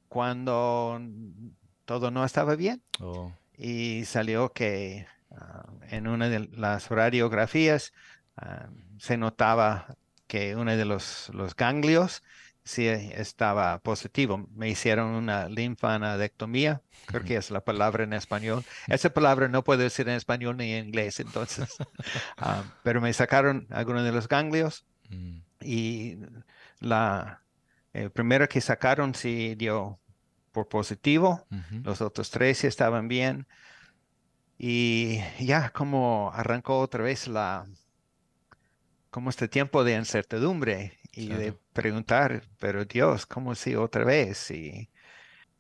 cuando 0.10 1.02
todo 1.86 2.12
no 2.12 2.24
estaba 2.24 2.56
bien. 2.56 2.84
Oh. 3.00 3.32
Y 3.58 4.06
salió 4.06 4.52
que 4.54 5.08
ah, 5.32 5.66
en 5.90 6.08
una 6.08 6.30
de 6.30 6.48
las 6.52 6.90
radiografías 6.90 7.94
ah, 8.38 8.70
se 9.00 9.18
notaba 9.18 9.96
que 10.28 10.56
uno 10.56 10.76
de 10.76 10.86
los, 10.86 11.30
los 11.34 11.56
ganglios 11.56 12.24
sí 12.66 12.88
estaba 12.88 13.78
positivo. 13.80 14.50
Me 14.54 14.70
hicieron 14.70 15.12
una 15.12 15.48
linfanadectomía, 15.48 16.82
creo 17.06 17.24
que 17.24 17.38
es 17.38 17.52
la 17.52 17.64
palabra 17.64 18.04
en 18.04 18.14
español. 18.14 18.66
Esa 18.88 19.12
palabra 19.12 19.48
no 19.48 19.64
puedo 19.64 19.82
decir 19.82 20.10
en 20.10 20.16
español 20.16 20.58
ni 20.58 20.74
en 20.74 20.88
inglés, 20.88 21.20
entonces. 21.20 21.70
Ah, 22.38 22.64
pero 22.84 23.00
me 23.00 23.14
sacaron 23.14 23.68
algunos 23.70 24.04
de 24.04 24.12
los 24.12 24.28
ganglios 24.28 24.86
mm. 25.10 25.38
y 25.62 26.18
la 26.80 27.42
el 27.94 28.12
primero 28.12 28.48
que 28.50 28.60
sacaron 28.60 29.16
sí 29.16 29.56
dio 29.56 30.00
por 30.52 30.68
positivo, 30.68 31.48
los 31.84 32.02
otros 32.02 32.30
tres 32.30 32.58
sí 32.58 32.68
estaban 32.68 33.08
bien. 33.08 33.48
Y 34.58 35.20
ya 35.40 35.70
como 35.70 36.32
arrancó 36.34 36.80
otra 36.80 37.04
vez 37.04 37.28
la, 37.28 37.66
como 39.12 39.30
este 39.30 39.48
tiempo 39.48 39.86
de 39.86 39.96
incertidumbre 39.96 41.00
y 41.16 41.30
de 41.30 41.54
preguntar, 41.74 42.44
pero 42.60 42.86
Dios, 42.86 43.26
¿cómo 43.26 43.56
si 43.56 43.76
otra 43.76 44.04
vez? 44.04 44.52
Y, 44.52 44.90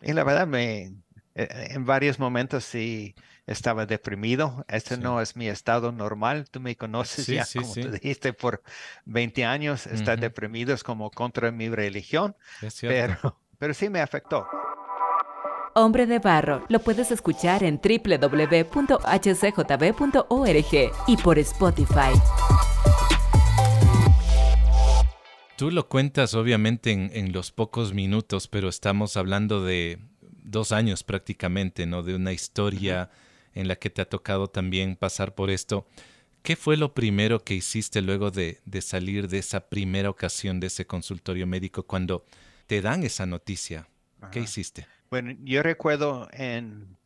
y 0.01 0.13
la 0.13 0.23
verdad, 0.23 0.47
me, 0.47 0.93
e, 1.33 1.67
en 1.71 1.85
varios 1.85 2.19
momentos 2.19 2.63
sí 2.63 3.15
estaba 3.47 3.85
deprimido. 3.85 4.65
Este 4.67 4.97
no 4.97 5.21
es 5.21 5.35
mi 5.35 5.47
estado 5.47 5.91
normal. 5.91 6.49
Tú 6.49 6.59
me 6.59 6.75
conoces 6.75 7.27
ya, 7.27 7.45
como 7.53 7.73
te 7.73 7.91
dijiste, 7.91 8.33
por 8.33 8.63
20 9.05 9.45
años. 9.45 9.87
Estar 9.87 10.19
deprimido 10.19 10.73
es 10.73 10.83
como 10.83 11.11
contra 11.11 11.51
mi 11.51 11.69
religión, 11.69 12.35
pero, 12.81 13.39
pero 13.57 13.73
sí 13.73 13.89
me 13.89 14.01
afectó. 14.01 14.47
Hombre 15.77 16.05
de 16.05 16.19
Barro 16.19 16.63
lo 16.69 16.79
puedes 16.79 17.11
escuchar 17.11 17.61
en 17.63 17.81
www.hcjb.org 17.83 18.75
y 21.07 21.17
por 21.17 21.37
Spotify. 21.39 22.13
Tú 25.57 25.71
lo 25.71 25.87
cuentas 25.87 26.33
obviamente 26.33 26.91
en, 26.91 27.31
los 27.31 27.51
pocos 27.51 27.93
minutos, 27.93 28.49
pero 28.49 28.67
estamos 28.67 29.15
hablando 29.15 29.63
de 29.63 29.99
dos 30.43 30.73
años 30.73 31.03
prácticamente, 31.03 31.85
¿no? 31.85 32.03
De 32.03 32.13
una 32.13 32.33
historia 32.33 33.09
en 33.53 33.69
la 33.69 33.77
que 33.77 33.89
te 33.89 34.01
ha 34.01 34.09
tocado 34.09 34.49
también 34.49 34.97
pasar 34.97 35.33
por 35.33 35.49
esto. 35.49 35.87
¿Qué 36.43 36.57
fue 36.57 36.75
lo 36.75 36.93
primero 36.93 37.43
que 37.43 37.53
hiciste 37.53 38.01
luego 38.01 38.31
de, 38.31 38.59
salir 38.81 39.29
de 39.29 39.37
esa 39.37 39.69
primera 39.69 40.09
ocasión 40.09 40.59
de 40.59 40.67
ese 40.67 40.85
consultorio 40.85 41.47
médico 41.47 41.83
cuando 41.83 42.25
te 42.67 42.81
dan 42.81 43.03
esa 43.03 43.25
noticia? 43.25 43.87
¿Qué 44.33 44.41
hiciste? 44.41 44.87
Bueno, 45.09 45.37
yo 45.41 45.63
recuerdo 45.63 46.27
en, 46.33 46.97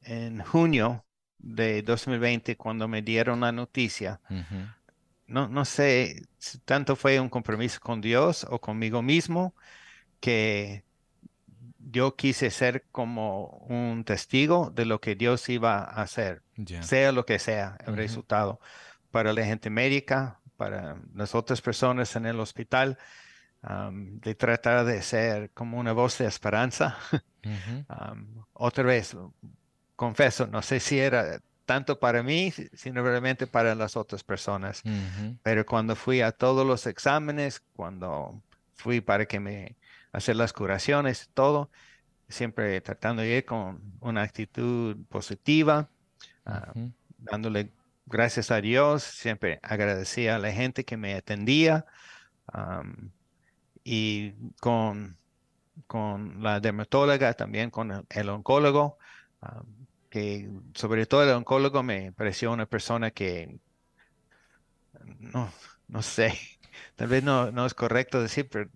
junio 0.46 1.06
de 1.38 1.84
2020 1.84 2.58
cuando 2.58 2.88
me 2.88 3.04
dieron 3.04 3.42
la 3.42 3.52
noticia 3.52 4.20
no, 5.30 5.48
no 5.48 5.66
sé 5.66 6.24
si 6.38 6.58
tanto 6.60 6.96
fue 6.96 7.20
un 7.20 7.30
compromiso 7.30 7.80
con 7.80 8.02
Dios 8.02 8.46
o 8.50 8.60
conmigo 8.60 9.02
mismo 9.02 9.54
que 10.20 10.84
yo 11.80 12.16
quise 12.16 12.52
ser 12.52 12.86
como 12.92 13.48
un 13.68 14.04
testigo 14.04 14.72
de 14.74 14.86
lo 14.86 15.00
que 15.00 15.16
Dios 15.16 15.48
iba 15.50 15.80
a 15.80 16.02
hacer, 16.02 16.44
sea 16.82 17.12
lo 17.12 17.26
que 17.26 17.40
sea 17.40 17.78
el 17.86 17.96
resultado, 17.96 18.60
para 19.12 19.34
la 19.34 19.44
gente 19.46 19.70
médica, 19.70 20.40
para 20.58 20.98
las 21.16 21.34
otras 21.34 21.62
personas 21.62 22.16
en 22.16 22.26
el 22.26 22.40
hospital, 22.40 22.98
de 23.62 24.36
tratar 24.36 24.86
de 24.86 25.02
ser 25.02 25.52
como 25.52 25.80
una 25.80 25.94
voz 25.94 26.18
de 26.18 26.26
esperanza. 26.28 26.98
otra 28.54 28.84
vez, 28.84 29.16
confieso, 29.96 30.48
no 30.48 30.62
sé 30.62 30.80
si 30.80 31.00
era 31.00 31.42
tanto 31.70 32.00
para 32.00 32.24
mí, 32.24 32.52
sino 32.74 33.04
realmente 33.04 33.46
para 33.46 33.76
las 33.76 33.96
otras 33.96 34.24
personas. 34.24 34.82
Pero 35.44 35.68
cuando 35.68 35.96
fui 35.96 36.20
a 36.22 36.32
todos 36.32 36.66
los 36.66 36.88
exámenes, 36.88 37.62
cuando 37.76 38.42
fui 38.74 39.02
para 39.02 39.28
que 39.28 39.40
me 39.40 39.78
hacer 40.12 40.36
las 40.36 40.52
curaciones, 40.52 41.30
todo, 41.36 41.70
siempre 42.28 42.82
tratando 42.82 43.22
de 43.22 43.38
ir 43.38 43.46
con 43.46 43.84
una 44.00 44.24
actitud 44.24 44.98
positiva, 45.10 45.92
ah, 46.44 46.74
dándole 47.20 47.72
gracias 48.08 48.50
a 48.50 48.62
Dios, 48.62 49.04
siempre 49.04 49.60
agradecía 49.62 50.38
a 50.38 50.40
la 50.40 50.52
gente 50.52 50.86
que 50.86 50.98
me 50.98 51.14
atendía 51.14 51.86
y 53.84 54.32
con, 54.60 55.20
con 55.86 56.42
la 56.42 56.60
dermatóloga, 56.60 57.36
también 57.36 57.70
con 57.70 58.08
el, 58.10 58.30
oncólogo 58.30 58.98
que 60.10 60.50
sobre 60.74 61.06
todo 61.06 61.24
el 61.24 61.30
oncólogo 61.30 61.84
me 61.84 62.12
pareció 62.12 62.52
una 62.52 62.66
persona 62.66 63.12
que, 63.12 63.60
no, 65.20 65.52
no 65.88 66.02
sé, 66.02 66.34
tal 66.96 67.08
vez 67.08 67.24
no, 67.24 67.52
no 67.52 67.66
es 67.66 67.74
correcto 67.74 68.22
decir, 68.22 68.50
pero 68.50 68.70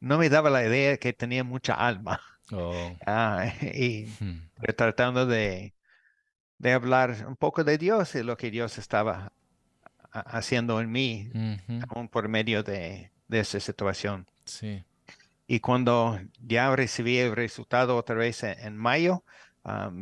no 0.00 0.18
me 0.18 0.28
daba 0.28 0.50
la 0.50 0.64
idea 0.64 0.96
que 0.98 1.12
tenía 1.12 1.44
mucha 1.44 1.74
alma. 1.74 2.20
Oh. 2.52 2.96
Ah, 3.06 3.52
y 3.60 4.06
hmm. 4.20 4.50
tratando 4.76 5.26
de, 5.26 5.74
de, 6.58 6.72
hablar 6.72 7.26
un 7.26 7.36
poco 7.36 7.64
de 7.64 7.76
Dios 7.76 8.14
y 8.14 8.22
lo 8.22 8.36
que 8.36 8.50
Dios 8.50 8.78
estaba 8.78 9.32
haciendo 10.12 10.80
en 10.80 10.90
mí, 10.90 11.30
aún 11.88 12.08
por 12.08 12.28
medio 12.28 12.62
de, 12.62 13.10
de 13.28 13.40
esa 13.40 13.58
situación. 13.58 14.26
Sí. 14.44 14.84
Y 15.48 15.60
cuando 15.60 16.20
ya 16.40 16.74
recibí 16.74 17.18
el 17.18 17.34
resultado 17.34 17.96
otra 17.96 18.16
vez 18.16 18.42
en 18.42 18.76
mayo, 18.76 19.24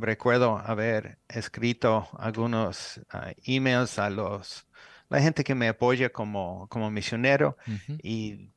recuerdo 0.01 0.59
haber 0.59 1.19
escrito 1.29 2.09
algunos 2.19 3.01
ah, 3.11 3.33
emails 3.45 3.99
a 3.99 4.11
los 4.11 4.67
la 5.09 5.21
gente 5.21 5.45
que 5.45 5.55
me 5.55 5.69
apoya 5.69 6.11
como, 6.11 6.67
como 6.69 6.91
misionero 6.91 7.57
y, 8.03 8.51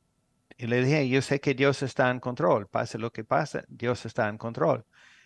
le 0.57 0.83
dije, 0.83 1.07
yo 1.07 1.21
sé 1.21 1.39
que 1.39 1.53
Dios 1.53 1.83
está 1.83 2.09
en 2.09 2.19
control, 2.19 2.67
pase 2.67 2.97
lo 2.97 3.11
que 3.11 3.23
pase, 3.23 3.63
Dios 3.67 4.07
está 4.07 4.27
en 4.27 4.39
control 4.39 4.85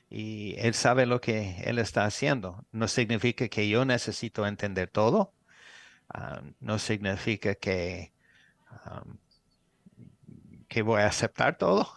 y 0.10 0.56
Él 0.58 0.74
sabe 0.74 1.06
lo 1.06 1.22
que 1.22 1.62
Él 1.64 1.80
está 1.80 2.04
haciendo. 2.04 2.66
No 2.74 2.90
significa 2.90 3.48
que 3.48 3.70
yo 3.70 3.86
necesito 3.86 4.46
entender 4.46 4.90
todo, 4.90 5.34
no 6.60 6.80
significa 6.80 7.56
que, 7.56 8.12
que 10.68 10.82
voy 10.82 11.02
a 11.02 11.08
aceptar 11.08 11.58
todo, 11.58 11.88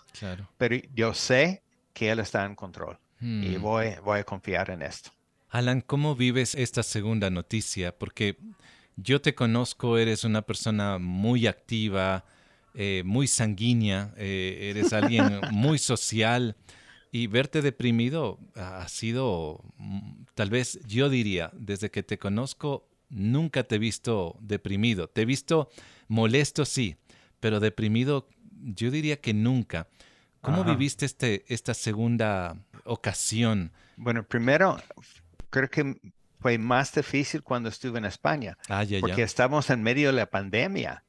pero 0.57 0.77
yo 0.95 1.13
sé 1.13 1.65
que 1.93 2.11
Él 2.11 2.21
está 2.21 2.45
en 2.45 2.55
control. 2.55 3.01
Y 3.21 3.57
hmm. 3.57 3.63
voy, 3.63 3.87
voy 4.05 4.21
a 4.21 4.25
confiar 4.25 4.71
en 4.71 4.83
esto. 4.83 5.11
Alan, 5.51 5.81
¿cómo 5.81 6.17
vives 6.17 6.55
esta 6.55 6.83
segunda 6.83 7.31
noticia? 7.31 7.97
Porque 7.97 8.39
yo 8.97 9.21
te 9.21 9.35
conozco, 9.35 9.99
eres 9.99 10.25
una 10.25 10.43
persona 10.43 10.99
muy 10.99 11.47
activa, 11.47 12.25
eh, 12.75 13.03
muy 13.05 13.29
sanguínea, 13.29 14.13
eh, 14.17 14.71
eres 14.75 14.93
alguien 14.93 15.41
muy 15.53 15.79
social 15.79 16.57
y 17.13 17.29
verte 17.29 17.63
deprimido 17.63 18.41
ha 18.57 18.89
sido, 18.89 19.63
mm, 19.77 20.25
tal 20.35 20.51
vez 20.51 20.81
yo 20.87 21.09
diría, 21.09 21.53
desde 21.55 21.91
que 21.91 22.03
te 22.03 22.19
conozco, 22.19 22.89
nunca 23.09 23.63
te 23.63 23.77
he 23.77 23.79
visto 23.79 24.37
deprimido. 24.41 25.09
Te 25.09 25.23
he 25.23 25.25
visto 25.25 25.71
molesto, 26.09 26.65
sí, 26.65 26.97
pero 27.39 27.61
deprimido 27.61 28.29
yo 28.51 28.91
diría 28.91 29.21
que 29.21 29.35
nunca. 29.35 29.89
¿Cómo 30.41 30.65
viviste 30.65 31.07
este, 31.07 31.45
esta 31.47 31.73
segunda 31.73 32.64
ocasión? 32.85 33.73
Bueno, 33.97 34.25
primero, 34.25 34.79
creo 35.51 35.69
que 35.69 35.97
fue 36.41 36.59
más 36.59 36.93
difícil 36.95 37.43
cuando 37.43 37.69
estuve 37.69 37.99
en 37.99 38.05
España, 38.05 38.59
ah, 38.69 38.85
porque 39.01 39.23
estamos 39.23 39.71
en 39.71 39.83
medio 39.83 40.09
de 40.09 40.15
la 40.15 40.27
pandemia. 40.27 41.05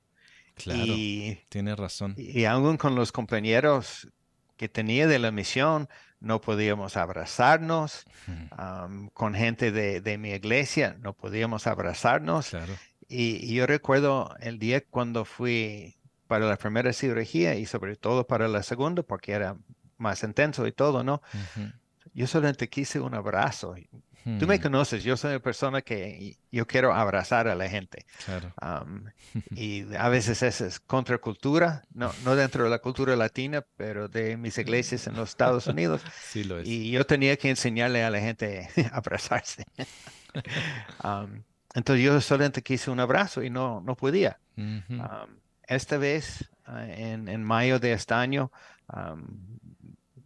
Claro, 0.56 0.84
y, 0.86 1.40
tienes 1.50 1.78
razón. 1.78 2.16
Y, 2.18 2.46
aún 2.46 2.78
con 2.78 2.96
los 2.96 3.12
compañeros 3.12 4.08
que 4.56 4.70
tenía 4.70 5.08
de 5.08 5.20
la 5.20 5.32
misión, 5.32 5.90
no 6.22 6.40
podíamos 6.40 6.96
abrazarnos. 6.96 8.06
con 9.14 9.34
gente 9.36 9.72
de, 9.72 10.18
mi 10.18 10.30
iglesia, 10.32 10.96
no 11.02 11.14
podíamos 11.14 11.68
abrazarnos. 11.68 12.52
Claro. 12.52 12.74
Y, 13.10 13.46
y, 13.46 13.56
yo 13.56 13.68
recuerdo 13.68 14.34
el 14.40 14.58
día 14.58 14.82
cuando 14.82 15.26
fui 15.26 15.98
para 16.28 16.46
la 16.46 16.58
primera 16.58 16.94
cirugía 16.94 17.56
y 17.56 17.66
sobre 17.66 17.96
todo 17.96 18.26
para 18.26 18.48
la 18.48 18.64
segunda, 18.64 19.04
porque 19.04 19.34
era 19.34 19.58
más 19.98 20.24
intenso 20.24 20.66
y 20.68 20.72
todo, 20.72 21.04
¿no? 21.04 21.22
Yo 22.14 22.28
solamente 22.28 22.70
quise 22.70 23.00
un 23.00 23.14
abrazo. 23.14 23.76
Tú 24.40 24.48
me 24.48 24.60
conoces, 24.60 25.04
yo 25.04 25.16
soy 25.18 25.32
una 25.32 25.40
persona 25.40 25.84
que 25.84 26.36
yo 26.52 26.66
quiero 26.66 26.96
abrazar 26.96 27.48
a 27.48 27.54
la 27.54 27.70
gente. 27.70 28.08
Claro. 28.26 28.52
y 29.52 29.94
a 29.96 30.10
veces 30.10 30.42
esa 30.42 30.66
es 30.66 30.80
contracultura, 30.80 31.84
no, 31.94 32.12
no 32.24 32.36
dentro 32.36 32.64
de 32.64 32.72
la 32.72 32.80
cultura 32.80 33.16
latina, 33.16 33.64
pero 33.78 34.08
de 34.08 34.36
mis 34.36 34.58
iglesias 34.58 35.06
en 35.06 35.16
los 35.16 35.30
Estados 35.30 35.68
Unidos. 35.68 36.02
Sí 36.26 36.44
lo 36.44 36.60
es. 36.60 36.68
Y 36.68 36.90
yo 36.90 37.06
tenía 37.06 37.38
que 37.38 37.52
enseñarle 37.52 38.04
a 38.04 38.10
la 38.10 38.20
gente 38.20 38.68
a 38.92 38.98
abrazarse. 38.98 39.64
entonces 41.76 42.04
yo 42.04 42.20
solamente 42.20 42.64
quise 42.64 42.90
un 42.90 43.00
abrazo 43.00 43.44
y 43.44 43.52
no, 43.52 43.80
no 43.82 43.96
podía. 43.96 44.40
esta 45.68 45.98
vez, 46.00 46.50
ah, 46.66 46.84
en, 46.88 47.28
en, 47.28 47.44
mayo 47.44 47.80
de 47.80 47.94
este 47.94 48.16
año, 48.16 48.52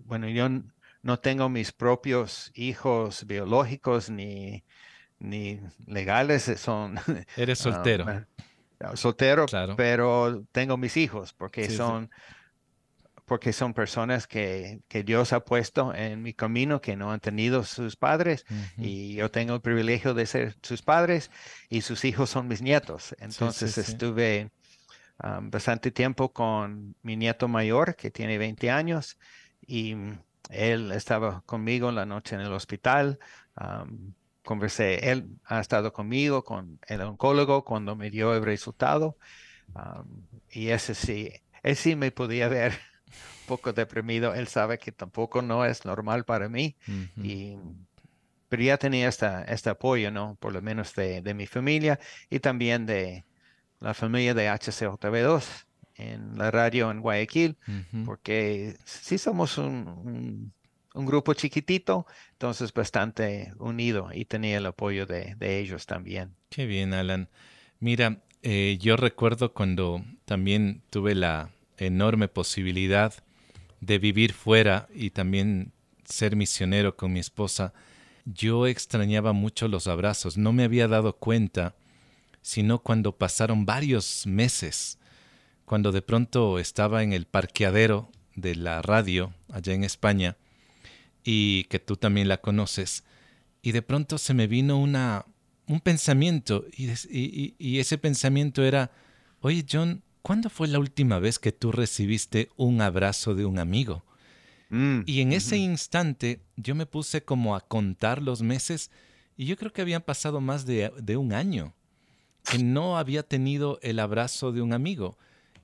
bueno, 0.10 0.28
yo 0.28 0.50
no 1.04 1.20
tengo 1.20 1.50
mis 1.50 1.72
propios 1.72 2.52
hijos 2.56 3.26
biológicos 3.28 4.10
ni, 4.10 4.64
ni 5.20 5.62
legales, 5.86 6.48
eh, 6.50 6.58
son... 6.58 7.00
Eres 7.38 7.60
soltero. 7.60 8.26
soltero, 8.96 9.46
pero 9.78 10.44
tengo 10.52 10.78
mis 10.78 10.98
hijos 10.98 11.34
porque 11.34 11.70
son... 11.70 12.10
porque 13.26 13.54
son 13.54 13.76
personas 13.76 14.26
que, 14.26 14.82
que, 14.88 15.04
Dios 15.04 15.32
ha 15.32 15.42
puesto 15.42 15.94
en 15.94 16.24
mi 16.24 16.34
camino, 16.34 16.82
que 16.82 16.96
no 16.96 17.12
han 17.12 17.20
tenido 17.20 17.64
sus 17.64 17.96
padres, 17.96 18.44
y 18.76 19.14
yo 19.14 19.30
tengo 19.30 19.54
el 19.54 19.62
privilegio 19.62 20.16
de 20.16 20.26
ser 20.26 20.56
sus 20.64 20.82
padres, 20.82 21.30
y 21.70 21.82
sus 21.82 22.04
hijos 22.04 22.32
son 22.32 22.48
mis 22.48 22.64
nietos. 22.64 23.16
Entonces 23.20 23.78
estuve 23.78 24.50
bastante 25.44 25.92
tiempo 25.92 26.34
con 26.34 26.96
mi 27.04 27.16
nieto 27.16 27.48
mayor, 27.48 27.96
que 27.96 28.10
tiene 28.10 28.40
20 28.40 28.72
años, 28.72 29.20
y 29.70 29.96
él 30.50 30.92
estaba 30.92 31.44
conmigo 31.46 31.90
en 31.90 31.96
la 31.96 32.06
noche 32.06 32.36
en 32.36 32.42
el 32.42 32.52
hospital. 32.52 33.20
conversé, 34.44 35.12
él 35.12 35.28
ha 35.46 35.60
estado 35.60 35.94
conmigo, 35.94 36.44
con 36.44 36.80
el 36.88 37.02
oncólogo, 37.02 37.64
cuando 37.64 37.96
me 37.96 38.10
dio 38.10 38.36
el 38.36 38.44
resultado. 38.44 39.18
y 40.52 40.70
ese 40.70 40.96
sí, 40.96 41.32
él 41.62 41.76
sí 41.76 41.96
me 41.96 42.12
podía 42.12 42.48
ver 42.48 42.72
un 43.06 43.14
poco 43.48 43.72
deprimido. 43.72 44.34
Él 44.34 44.48
sabe 44.48 44.80
que 44.80 44.92
tampoco 44.92 45.44
no 45.44 45.64
es 45.66 45.86
normal 45.86 46.26
para 46.26 46.50
mí. 46.50 46.76
y, 47.16 47.56
pero 48.50 48.64
ya 48.64 48.78
tenía 48.80 49.08
esta, 49.08 49.44
este 49.44 49.70
apoyo, 49.70 50.10
¿no? 50.10 50.36
Por 50.40 50.54
lo 50.54 50.62
menos 50.64 50.96
de, 50.96 51.22
de 51.22 51.34
mi 51.36 51.46
familia 51.46 52.00
y 52.32 52.40
también 52.40 52.88
de 52.88 53.24
la 53.80 53.94
familia 53.94 54.34
de 54.34 54.50
HCJB2 54.50 55.69
en 56.00 56.38
la 56.38 56.50
radio 56.50 56.90
en 56.92 57.02
Guayaquil, 57.02 57.58
porque 58.06 58.78
sí 58.86 59.18
somos 59.18 59.58
un, 59.58 60.54
grupo 60.94 61.34
chiquitito, 61.34 62.06
entonces 62.34 62.74
bastante 62.74 63.54
unido 63.60 64.10
y 64.14 64.26
tenía 64.26 64.58
el 64.58 64.66
apoyo 64.66 65.06
de, 65.06 65.36
ellos 65.40 65.86
también. 65.86 66.36
Qué 66.50 66.66
bien, 66.66 66.94
Alan. 66.94 67.30
Mira, 67.80 68.22
eh, 68.42 68.78
yo 68.82 68.98
recuerdo 68.98 69.54
cuando 69.54 70.04
también 70.26 70.82
tuve 70.90 71.16
la 71.16 71.52
enorme 71.78 72.28
posibilidad 72.28 73.14
de 73.82 74.00
vivir 74.00 74.34
fuera 74.34 74.88
y 74.94 75.12
también 75.12 75.72
ser 76.04 76.36
misionero 76.36 76.98
con 76.98 77.14
mi 77.14 77.20
esposa, 77.20 77.74
yo 78.26 78.68
extrañaba 78.68 79.32
mucho 79.32 79.68
los 79.68 79.88
abrazos. 79.88 80.38
No 80.38 80.52
me 80.52 80.64
había 80.64 80.88
dado 80.88 81.16
cuenta, 81.16 81.76
sino 82.42 82.80
cuando 82.80 83.18
pasaron 83.18 83.66
varios 83.66 84.26
meses 84.26 85.00
cuando 85.70 85.92
de 85.92 86.02
pronto 86.02 86.58
estaba 86.58 87.04
en 87.04 87.14
el 87.14 87.28
parqueadero 87.28 88.10
de 88.34 88.56
la 88.56 88.82
radio 88.82 89.36
allá 89.54 89.76
en 89.76 89.84
España 89.84 90.36
y 91.24 91.66
que 91.66 91.78
tú 91.78 91.96
también 91.96 92.28
la 92.28 92.42
conoces 92.42 93.04
y 93.62 93.72
de 93.72 93.84
pronto 93.84 94.18
se 94.18 94.34
me 94.34 94.48
vino 94.48 94.80
una 94.80 95.28
un 95.68 95.80
pensamiento 95.80 96.66
y, 96.76 97.54
y, 97.60 97.78
ese 97.78 98.00
pensamiento 98.00 98.64
era 98.64 98.90
oye 99.42 99.64
John 99.72 100.02
¿cuándo 100.24 100.50
fue 100.50 100.68
la 100.70 100.80
última 100.80 101.20
vez 101.20 101.38
que 101.38 101.52
tú 101.52 101.72
recibiste 101.72 102.50
un 102.56 102.82
abrazo 102.82 103.36
de 103.36 103.46
un 103.46 103.60
amigo? 103.60 104.04
Mm, 104.72 105.02
y 105.06 105.22
en 105.22 105.34
ese 105.34 105.58
instante 105.58 106.42
yo 106.56 106.74
me 106.74 106.88
puse 106.88 107.22
como 107.22 107.56
a 107.56 107.62
contar 107.62 108.24
los 108.24 108.42
meses 108.42 108.90
y 109.38 109.46
yo 109.46 109.56
creo 109.56 109.72
que 109.72 109.84
habían 109.84 110.02
pasado 110.02 110.42
más 110.42 110.66
de, 110.66 110.92
de 110.98 111.16
un 111.16 111.32
año 111.32 111.76
que 112.44 112.58
no 112.58 112.98
había 112.98 113.22
tenido 113.22 113.78
el 113.84 114.00
abrazo 114.00 114.52
de 114.52 114.64
un 114.64 114.74
amigo. 114.74 115.20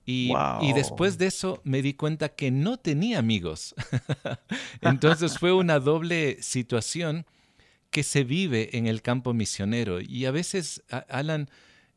Y, 0.06 0.34
después 0.74 1.18
de 1.18 1.26
eso 1.28 1.62
me 1.64 1.82
di 1.82 1.96
cuenta 1.96 2.30
que 2.30 2.52
no 2.52 2.78
tenía 2.78 3.18
amigos. 3.18 3.74
Entonces 4.82 5.40
fue 5.40 5.52
una 5.52 5.80
doble 5.80 6.38
situación 6.42 7.26
que 7.90 8.04
se 8.04 8.24
vive 8.24 8.78
en 8.78 8.86
el 8.86 9.02
campo 9.02 9.34
misionero. 9.34 10.00
Y 10.02 10.26
a 10.26 10.32
veces, 10.32 10.84
Alan, 11.10 11.50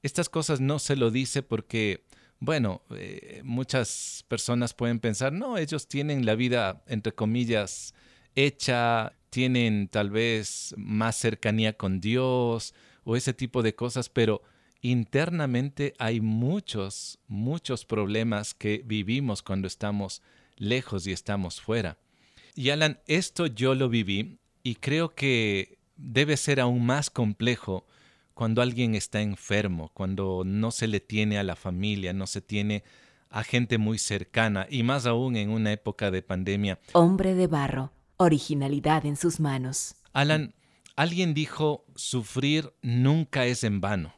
estas 0.02 0.28
cosas 0.30 0.60
no 0.60 0.78
se 0.78 0.96
lo 0.96 1.10
dice 1.10 1.42
porque, 1.42 2.04
bueno, 2.38 2.82
eh, 2.94 3.42
muchas 3.44 4.24
personas 4.28 4.72
pueden 4.72 5.00
pensar, 5.00 5.32
no, 5.32 5.58
ellos 5.58 5.86
tienen 5.86 6.24
la 6.24 6.34
vida, 6.34 6.82
entre 6.86 7.12
comillas, 7.12 7.94
hecha, 8.34 9.12
tienen 9.28 9.88
tal 9.88 10.10
vez 10.10 10.74
más 10.78 11.16
cercanía 11.16 11.74
con 11.74 12.00
Dios 12.00 12.74
o 13.04 13.16
ese 13.16 13.34
tipo 13.34 13.62
de 13.62 13.74
cosas, 13.74 14.08
pero 14.08 14.42
internamente 14.82 15.94
hay 15.98 16.20
muchos, 16.20 17.18
muchos 17.26 17.84
problemas 17.84 18.54
que 18.54 18.82
vivimos 18.84 19.42
cuando 19.42 19.66
estamos 19.66 20.22
lejos 20.56 21.06
y 21.06 21.12
estamos 21.12 21.60
fuera. 21.60 21.98
Y 22.54 22.70
Alan, 22.70 23.00
esto 23.06 23.46
yo 23.46 23.74
lo 23.74 23.88
viví 23.88 24.38
y 24.62 24.76
creo 24.76 25.14
que 25.14 25.78
debe 25.96 26.36
ser 26.36 26.60
aún 26.60 26.84
más 26.84 27.10
complejo 27.10 27.86
cuando 28.34 28.62
alguien 28.62 28.94
está 28.94 29.20
enfermo, 29.20 29.90
cuando 29.94 30.42
no 30.44 30.70
se 30.70 30.86
le 30.86 31.00
tiene 31.00 31.38
a 31.38 31.42
la 31.42 31.56
familia, 31.56 32.12
no 32.12 32.26
se 32.26 32.40
tiene 32.40 32.84
a 33.30 33.42
gente 33.42 33.78
muy 33.78 33.98
cercana 33.98 34.66
y 34.70 34.82
más 34.82 35.06
aún 35.06 35.36
en 35.36 35.50
una 35.50 35.72
época 35.72 36.10
de 36.10 36.22
pandemia. 36.22 36.78
Hombre 36.92 37.34
de 37.34 37.46
barro, 37.46 37.92
originalidad 38.16 39.06
en 39.06 39.16
sus 39.16 39.40
manos. 39.40 39.96
Alan, 40.12 40.54
alguien 40.96 41.34
dijo, 41.34 41.84
sufrir 41.94 42.72
nunca 42.82 43.44
es 43.46 43.64
en 43.64 43.80
vano. 43.80 44.17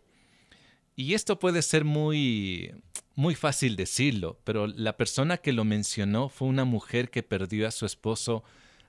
Y 0.96 1.14
esto 1.14 1.38
puede 1.38 1.62
ser 1.62 1.84
muy, 1.84 2.74
muy 3.14 3.34
fácil 3.34 3.76
decirlo, 3.76 4.38
pero 4.44 4.66
la 4.66 4.96
persona 4.96 5.38
que 5.38 5.52
lo 5.52 5.64
mencionó 5.64 6.28
fue 6.28 6.48
una 6.48 6.64
mujer 6.64 7.10
que 7.10 7.22
perdió 7.22 7.66
a 7.66 7.70
su 7.70 7.86
esposo 7.86 8.44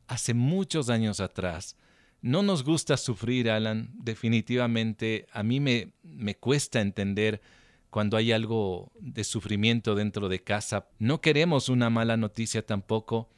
hace 0.08 0.34
muchos 0.34 0.90
años 0.90 1.20
atrás. 1.20 1.78
No 2.22 2.44
nos 2.44 2.64
gusta 2.64 2.98
sufrir, 2.98 3.50
Alan, 3.50 3.90
definitivamente. 3.94 5.26
A 5.32 5.42
mí 5.42 5.60
me, 5.60 5.94
me 6.04 6.36
cuesta 6.36 6.82
entender 6.82 7.42
cuando 7.90 8.16
hay 8.16 8.32
algo 8.32 8.92
de 9.00 9.24
sufrimiento 9.24 9.96
dentro 9.96 10.30
de 10.30 10.44
casa. 10.44 10.88
No 11.00 11.20
queremos 11.20 11.68
una 11.68 11.90
mala 11.90 12.18
noticia 12.18 12.66
tampoco. 12.66 13.30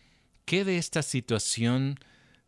¿Qué 0.46 0.66
de 0.66 0.78
esta 0.78 1.02
situación 1.02 1.98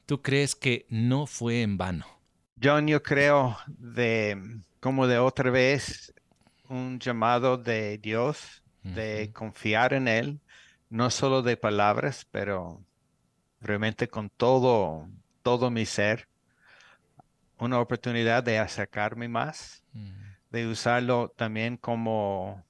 tú 0.06 0.22
crees 0.22 0.56
que 0.56 0.86
no 0.90 1.26
fue 1.26 1.62
en 1.62 1.78
vano? 1.78 2.15
John, 2.62 2.88
yo 2.88 3.04
creo 3.04 3.58
de 3.68 4.62
como 4.80 5.08
de 5.08 5.18
otra 5.18 5.50
vez 5.52 6.14
un 6.70 7.00
llamado 7.00 7.58
de 7.58 7.98
Dios, 7.98 8.64
de 8.84 9.32
confiar 9.34 9.94
en 9.94 10.08
Él, 10.08 10.40
no 10.90 11.10
solo 11.10 11.42
de 11.42 11.58
palabras, 11.58 12.28
pero 12.30 12.84
realmente 13.62 14.08
con 14.08 14.30
todo, 14.30 15.10
todo 15.42 15.72
mi 15.72 15.86
ser. 15.86 16.28
Una 17.58 17.80
oportunidad 17.80 18.44
de 18.44 18.60
acercarme 18.60 19.28
más, 19.28 19.84
de 20.52 20.68
usarlo 20.68 21.34
también 21.36 21.78
como 21.78 22.64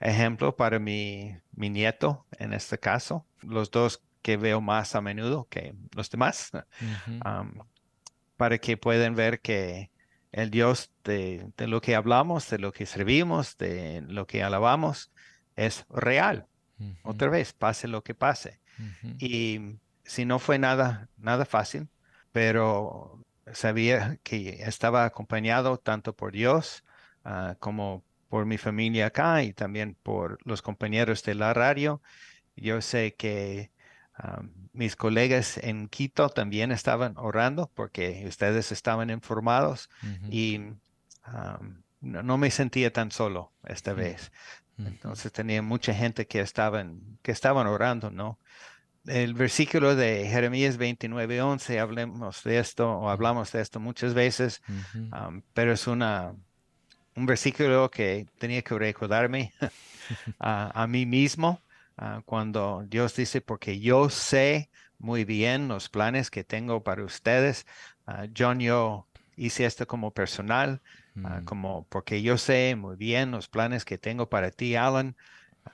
ejemplo 0.00 0.56
para 0.56 0.78
mi, 0.78 1.36
mi 1.52 1.70
nieto, 1.70 2.26
en 2.38 2.52
este 2.52 2.78
caso, 2.78 3.26
los 3.40 3.70
dos 3.70 4.02
que 4.22 4.36
veo 4.36 4.60
más 4.60 4.94
a 4.96 5.00
menudo 5.00 5.46
que 5.48 5.74
los 5.94 6.10
demás, 6.10 6.50
para 8.36 8.58
que 8.58 8.76
puedan 8.76 9.14
ver 9.14 9.40
que 9.40 9.90
el 10.32 10.50
Dios 10.50 10.90
de, 11.04 11.50
lo 11.58 11.80
que 11.80 11.94
hablamos, 11.94 12.50
de 12.50 12.58
lo 12.58 12.72
que 12.72 12.86
servimos, 12.86 13.56
de 13.56 14.02
lo 14.06 14.26
que 14.26 14.42
alabamos, 14.42 15.10
es 15.56 15.86
real. 15.88 16.46
Otra 17.02 17.30
vez, 17.30 17.54
pase 17.54 17.88
lo 17.88 18.02
que 18.02 18.14
pase. 18.14 18.60
Y 19.18 19.78
si 20.04 20.26
no 20.26 20.38
fue 20.38 20.58
nada, 20.58 21.08
nada 21.16 21.46
fácil, 21.46 21.88
pero 22.32 23.24
sabía 23.52 24.18
que 24.22 24.62
estaba 24.62 25.04
acompañado 25.04 25.78
tanto 25.78 26.14
por 26.14 26.32
Dios 26.32 26.84
ah, 27.24 27.56
como 27.58 28.04
por 28.28 28.44
mi 28.44 28.58
familia 28.58 29.06
acá 29.06 29.42
y 29.42 29.52
también 29.52 29.96
por 30.02 30.38
los 30.44 30.60
compañeros 30.60 31.22
de 31.22 31.34
la 31.34 31.54
radio. 31.54 32.02
Yo 32.56 32.82
sé 32.82 33.14
que 33.14 33.70
mis 34.72 34.96
colegas 34.96 35.58
en 35.58 35.88
Quito 35.88 36.28
también 36.28 36.72
estaban 36.72 37.14
orando 37.16 37.70
porque 37.74 38.24
ustedes 38.26 38.72
estaban 38.72 39.10
informados 39.10 39.90
y 40.30 40.60
no, 42.00 42.38
me 42.38 42.50
sentía 42.50 42.92
tan 42.92 43.10
solo 43.10 43.52
esta 43.64 43.92
vez. 43.92 44.32
Entonces 44.78 45.32
tenía 45.32 45.62
mucha 45.62 45.94
gente 45.94 46.26
que 46.26 46.40
estaban, 46.40 47.18
que 47.22 47.32
estaban 47.32 47.66
orando, 47.66 48.10
¿no? 48.10 48.38
el 49.06 49.34
versículo 49.34 49.94
de 49.94 50.28
Jeremías 50.28 50.76
29, 50.76 51.40
11, 51.40 51.78
hablemos 51.80 52.42
de 52.42 52.58
esto 52.58 52.90
o 52.90 53.08
hablamos 53.08 53.52
de 53.52 53.60
esto 53.60 53.80
muchas 53.80 54.14
veces, 54.14 54.62
pero 55.54 55.72
es 55.72 55.86
una, 55.86 56.34
un 57.14 57.26
versículo 57.26 57.90
que 57.90 58.26
tenía 58.38 58.62
que 58.62 58.78
recordarme 58.78 59.52
a, 60.38 60.86
mí 60.88 61.06
mismo 61.06 61.60
cuando 62.24 62.84
Dios 62.86 63.16
dice, 63.16 63.40
porque 63.40 63.80
yo 63.80 64.10
sé 64.10 64.70
muy 64.98 65.24
bien 65.24 65.68
los 65.68 65.88
planes 65.88 66.30
que 66.30 66.44
tengo 66.44 66.82
para 66.82 67.04
ustedes. 67.04 67.66
John, 68.36 68.60
yo 68.60 69.06
hice 69.36 69.66
esto 69.66 69.86
como 69.86 70.12
personal, 70.12 70.82
mm. 71.14 71.44
como 71.44 71.86
porque 71.88 72.22
yo 72.22 72.38
sé 72.38 72.74
muy 72.76 72.96
bien 72.96 73.30
los 73.30 73.48
planes 73.48 73.84
que 73.84 73.98
tengo 73.98 74.28
para 74.28 74.50
ti, 74.50 74.76
Alan. 74.76 75.16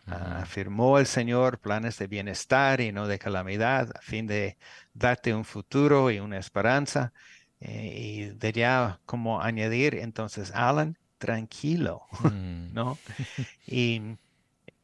Afirmó 0.07 0.99
el 0.99 1.07
Señor 1.07 1.59
planes 1.59 1.99
de 1.99 2.07
bienestar 2.07 2.81
y 2.81 2.93
no 2.93 3.07
de 3.07 3.19
calamidad, 3.19 3.91
a 3.95 4.01
fin 4.01 4.27
de 4.27 4.57
darte 4.95 5.35
un 5.35 5.45
futuro 5.45 6.11
y 6.11 6.19
una 6.19 6.39
esperanza. 6.39 7.13
Eh, 7.61 7.95
y 7.97 8.31
diría 8.31 9.01
como 9.05 9.41
añadir, 9.41 9.95
entonces, 9.95 10.51
Alan, 10.53 10.99
tranquilo, 11.19 12.07
mm. 12.25 12.73
¿no? 12.73 12.99
y, 13.67 14.01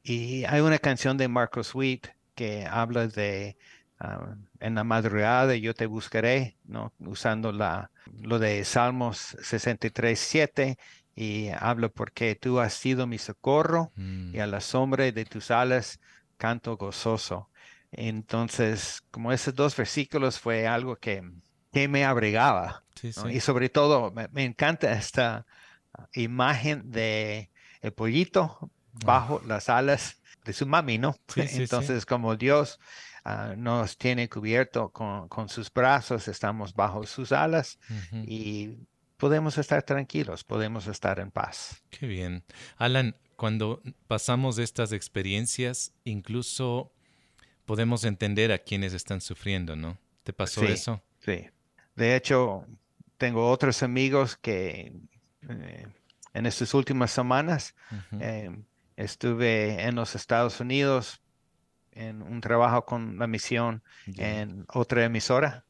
y, 0.09 0.44
hay 0.44 0.61
una 0.61 0.79
canción 0.79 1.16
de 1.16 1.29
Marcos 1.29 1.75
Witt 1.75 2.09
que 2.35 2.66
habla 2.66 3.07
de 3.09 3.57
ah, 3.99 4.35
en 4.61 4.75
la 4.75 4.85
madrugada 4.85 5.55
yo 5.57 5.75
te 5.75 5.87
buscaré, 5.87 6.57
¿no? 6.64 6.92
Usando 6.99 7.53
la, 7.53 7.90
lo 8.21 8.38
de 8.38 8.64
Salmos 8.64 9.37
63, 9.42 10.18
7 10.18 10.79
y 11.14 11.49
hablo 11.49 11.90
porque 11.92 12.37
tú 12.37 12.61
has 12.61 12.75
sido 12.75 13.07
mi 13.07 13.18
socorro 13.18 13.90
y 13.97 14.01
mm. 14.37 14.40
a 14.40 14.47
la 14.47 14.61
sombra 14.61 15.11
de 15.11 15.25
tus 15.25 15.51
alas 15.51 16.01
canto 16.37 16.77
gozoso. 16.77 17.51
Entonces, 17.90 19.03
como 19.11 19.33
esos 19.33 19.55
dos 19.55 19.77
versículos 19.77 20.38
fue 20.38 20.66
algo 20.66 20.97
que, 20.97 21.23
que 21.73 21.88
me 21.88 22.05
abrigaba. 22.05 22.85
Y 23.31 23.40
sobre 23.40 23.68
todo, 23.68 24.12
me, 24.33 24.44
encanta 24.44 24.92
esta 24.92 25.47
imagen 26.12 26.90
de 26.90 27.51
el 27.81 27.92
pollito 27.92 28.71
bajo 29.04 29.42
las 29.46 29.68
alas 29.68 30.16
de 30.44 30.52
su 30.52 30.66
mami, 30.66 30.98
¿no? 30.98 31.16
Entonces, 31.37 32.06
como 32.06 32.37
Dios 32.37 32.78
ah, 33.24 33.54
nos 33.56 33.98
tiene 33.98 34.28
cubierto 34.28 34.90
con, 34.90 35.28
con, 35.28 35.48
sus 35.48 35.72
brazos, 35.72 36.28
estamos 36.28 36.74
bajo 36.74 37.04
sus 37.04 37.32
alas 37.32 37.78
y 38.12 38.76
podemos 39.16 39.58
estar 39.58 39.82
tranquilos, 39.82 40.44
podemos 40.44 40.87
estar 40.87 41.18
en 41.18 41.30
paz. 41.30 41.82
Qué 41.90 42.06
bien. 42.06 42.44
Alan, 42.76 43.16
cuando 43.37 43.82
pasamos 44.06 44.58
estas 44.58 44.92
experiencias, 44.92 45.92
incluso 46.04 46.92
podemos 47.66 48.04
entender 48.04 48.50
a 48.50 48.58
quienes 48.58 48.94
están 48.94 49.20
sufriendo, 49.20 49.76
¿no? 49.76 49.98
¿Te 50.24 50.32
pasó 50.32 50.64
eso? 50.64 51.02
Sí. 51.20 51.46
De 51.94 52.16
hecho, 52.16 52.64
tengo 53.18 53.50
otros 53.50 53.82
amigos 53.82 54.37
que 54.37 54.92
eh, 55.48 55.87
en 56.32 56.46
estas 56.46 56.72
últimas 56.74 57.11
semanas 57.11 57.74
eh, 58.20 58.50
estuve 58.98 59.84
en 59.84 59.94
los 59.94 60.16
Estados 60.16 60.58
Unidos 60.61 61.22
en 61.92 62.20
un 62.20 62.40
trabajo 62.40 62.84
con 62.84 63.18
la 63.18 63.28
misión 63.28 63.82
en 64.16 64.66
otra 64.68 65.04
emisora 65.04 65.64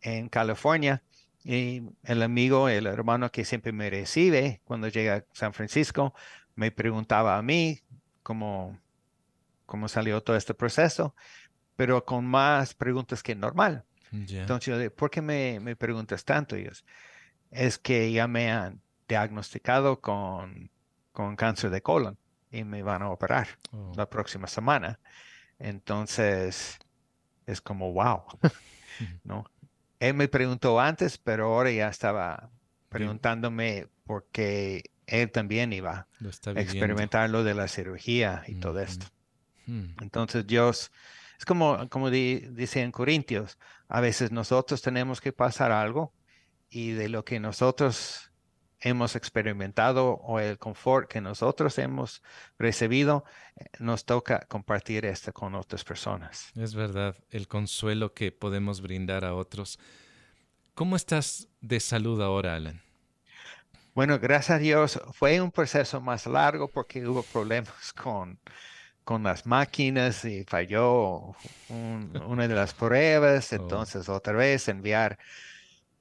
en 0.00 0.28
California 0.30 1.02
y 1.44 1.82
el 2.02 2.22
amigo, 2.22 2.68
el 2.68 2.86
hermano 2.86 3.30
que 3.30 3.44
siempre 3.44 3.70
me 3.70 3.90
recibe 3.90 4.62
cuando 4.64 4.88
llega 4.88 5.16
a 5.16 5.24
San 5.32 5.52
Francisco, 5.52 6.14
me 6.54 6.70
preguntaba 6.70 7.36
a 7.36 7.42
mí 7.42 7.80
cómo, 8.22 8.80
cómo 9.66 9.86
salió 9.86 10.22
todo 10.22 10.36
este 10.36 10.54
proceso, 10.54 11.14
pero 11.76 12.04
con 12.04 12.24
más 12.26 12.74
preguntas 12.74 13.22
que 13.22 13.34
normal. 13.34 13.84
Entonces 14.10 14.82
yo 14.82 14.94
¿por 14.94 15.10
qué 15.10 15.20
me, 15.20 15.60
me 15.60 15.76
preguntas 15.76 16.24
tanto? 16.24 16.56
Ellos, 16.56 16.84
es 17.50 17.78
que 17.78 18.10
ya 18.10 18.26
me 18.26 18.50
han 18.50 18.80
diagnosticado 19.06 20.00
con, 20.00 20.70
con 21.16 21.34
cáncer 21.34 21.70
de 21.70 21.80
colon 21.80 22.18
y 22.50 22.62
me 22.64 22.82
van 22.82 23.00
a 23.00 23.08
operar 23.08 23.48
oh. 23.72 23.90
la 23.96 24.04
próxima 24.10 24.46
semana. 24.46 25.00
Entonces, 25.58 26.78
es 27.46 27.62
como, 27.62 27.90
wow, 27.94 28.24
¿no? 29.24 29.50
él 29.98 30.12
me 30.12 30.28
preguntó 30.28 30.78
antes, 30.78 31.16
pero 31.16 31.46
ahora 31.46 31.70
ya 31.70 31.88
estaba 31.88 32.50
preguntándome 32.90 33.88
por 34.04 34.26
qué 34.30 34.82
él 35.06 35.30
también 35.30 35.72
iba 35.72 36.06
a 36.20 36.60
experimentar 36.60 37.30
lo 37.30 37.44
de 37.44 37.54
la 37.54 37.66
cirugía 37.66 38.44
y 38.46 38.56
todo 38.56 38.78
esto. 38.80 39.06
Hmm. 39.64 39.94
Entonces 40.02 40.46
Dios, 40.46 40.92
es 41.38 41.46
como, 41.46 41.88
como 41.88 42.10
dice 42.10 42.82
en 42.82 42.92
Corintios, 42.92 43.56
a 43.88 44.02
veces 44.02 44.32
nosotros 44.32 44.82
tenemos 44.82 45.22
que 45.22 45.32
pasar 45.32 45.72
algo 45.72 46.12
y 46.68 46.90
de 46.90 47.08
lo 47.08 47.24
que 47.24 47.40
nosotros 47.40 48.32
hemos 48.86 49.16
experimentado 49.16 50.14
o 50.14 50.38
el 50.38 50.58
confort 50.58 51.10
que 51.10 51.20
nosotros 51.20 51.76
hemos 51.78 52.22
recibido, 52.56 53.24
eh, 53.56 53.64
nos 53.80 54.04
toca 54.04 54.46
compartir 54.48 55.04
esto 55.04 55.32
con 55.32 55.56
otras 55.56 55.82
personas. 55.82 56.52
Es 56.54 56.74
verdad, 56.74 57.16
el 57.30 57.48
consuelo 57.48 58.14
que 58.14 58.30
podemos 58.30 58.80
brindar 58.80 59.24
a 59.24 59.34
otros. 59.34 59.80
¿Cómo 60.74 60.94
estás 60.94 61.48
de 61.60 61.80
salud 61.80 62.22
ahora, 62.22 62.54
Alan? 62.54 62.80
Bueno, 63.92 64.20
gracias 64.20 64.56
a 64.56 64.58
Dios 64.58 65.00
fue 65.12 65.40
un 65.40 65.50
proceso 65.50 66.00
más 66.00 66.26
largo 66.26 66.68
porque 66.68 67.04
hubo 67.08 67.24
problemas 67.24 67.92
con, 68.00 68.38
con 69.02 69.24
las 69.24 69.46
máquinas 69.46 70.24
y 70.24 70.44
falló 70.44 71.34
una 71.68 72.46
de 72.46 72.54
las 72.54 72.72
pruebas, 72.72 73.52
oh. 73.52 73.56
entonces 73.56 74.08
otra 74.08 74.34
vez 74.34 74.68
enviar 74.68 75.18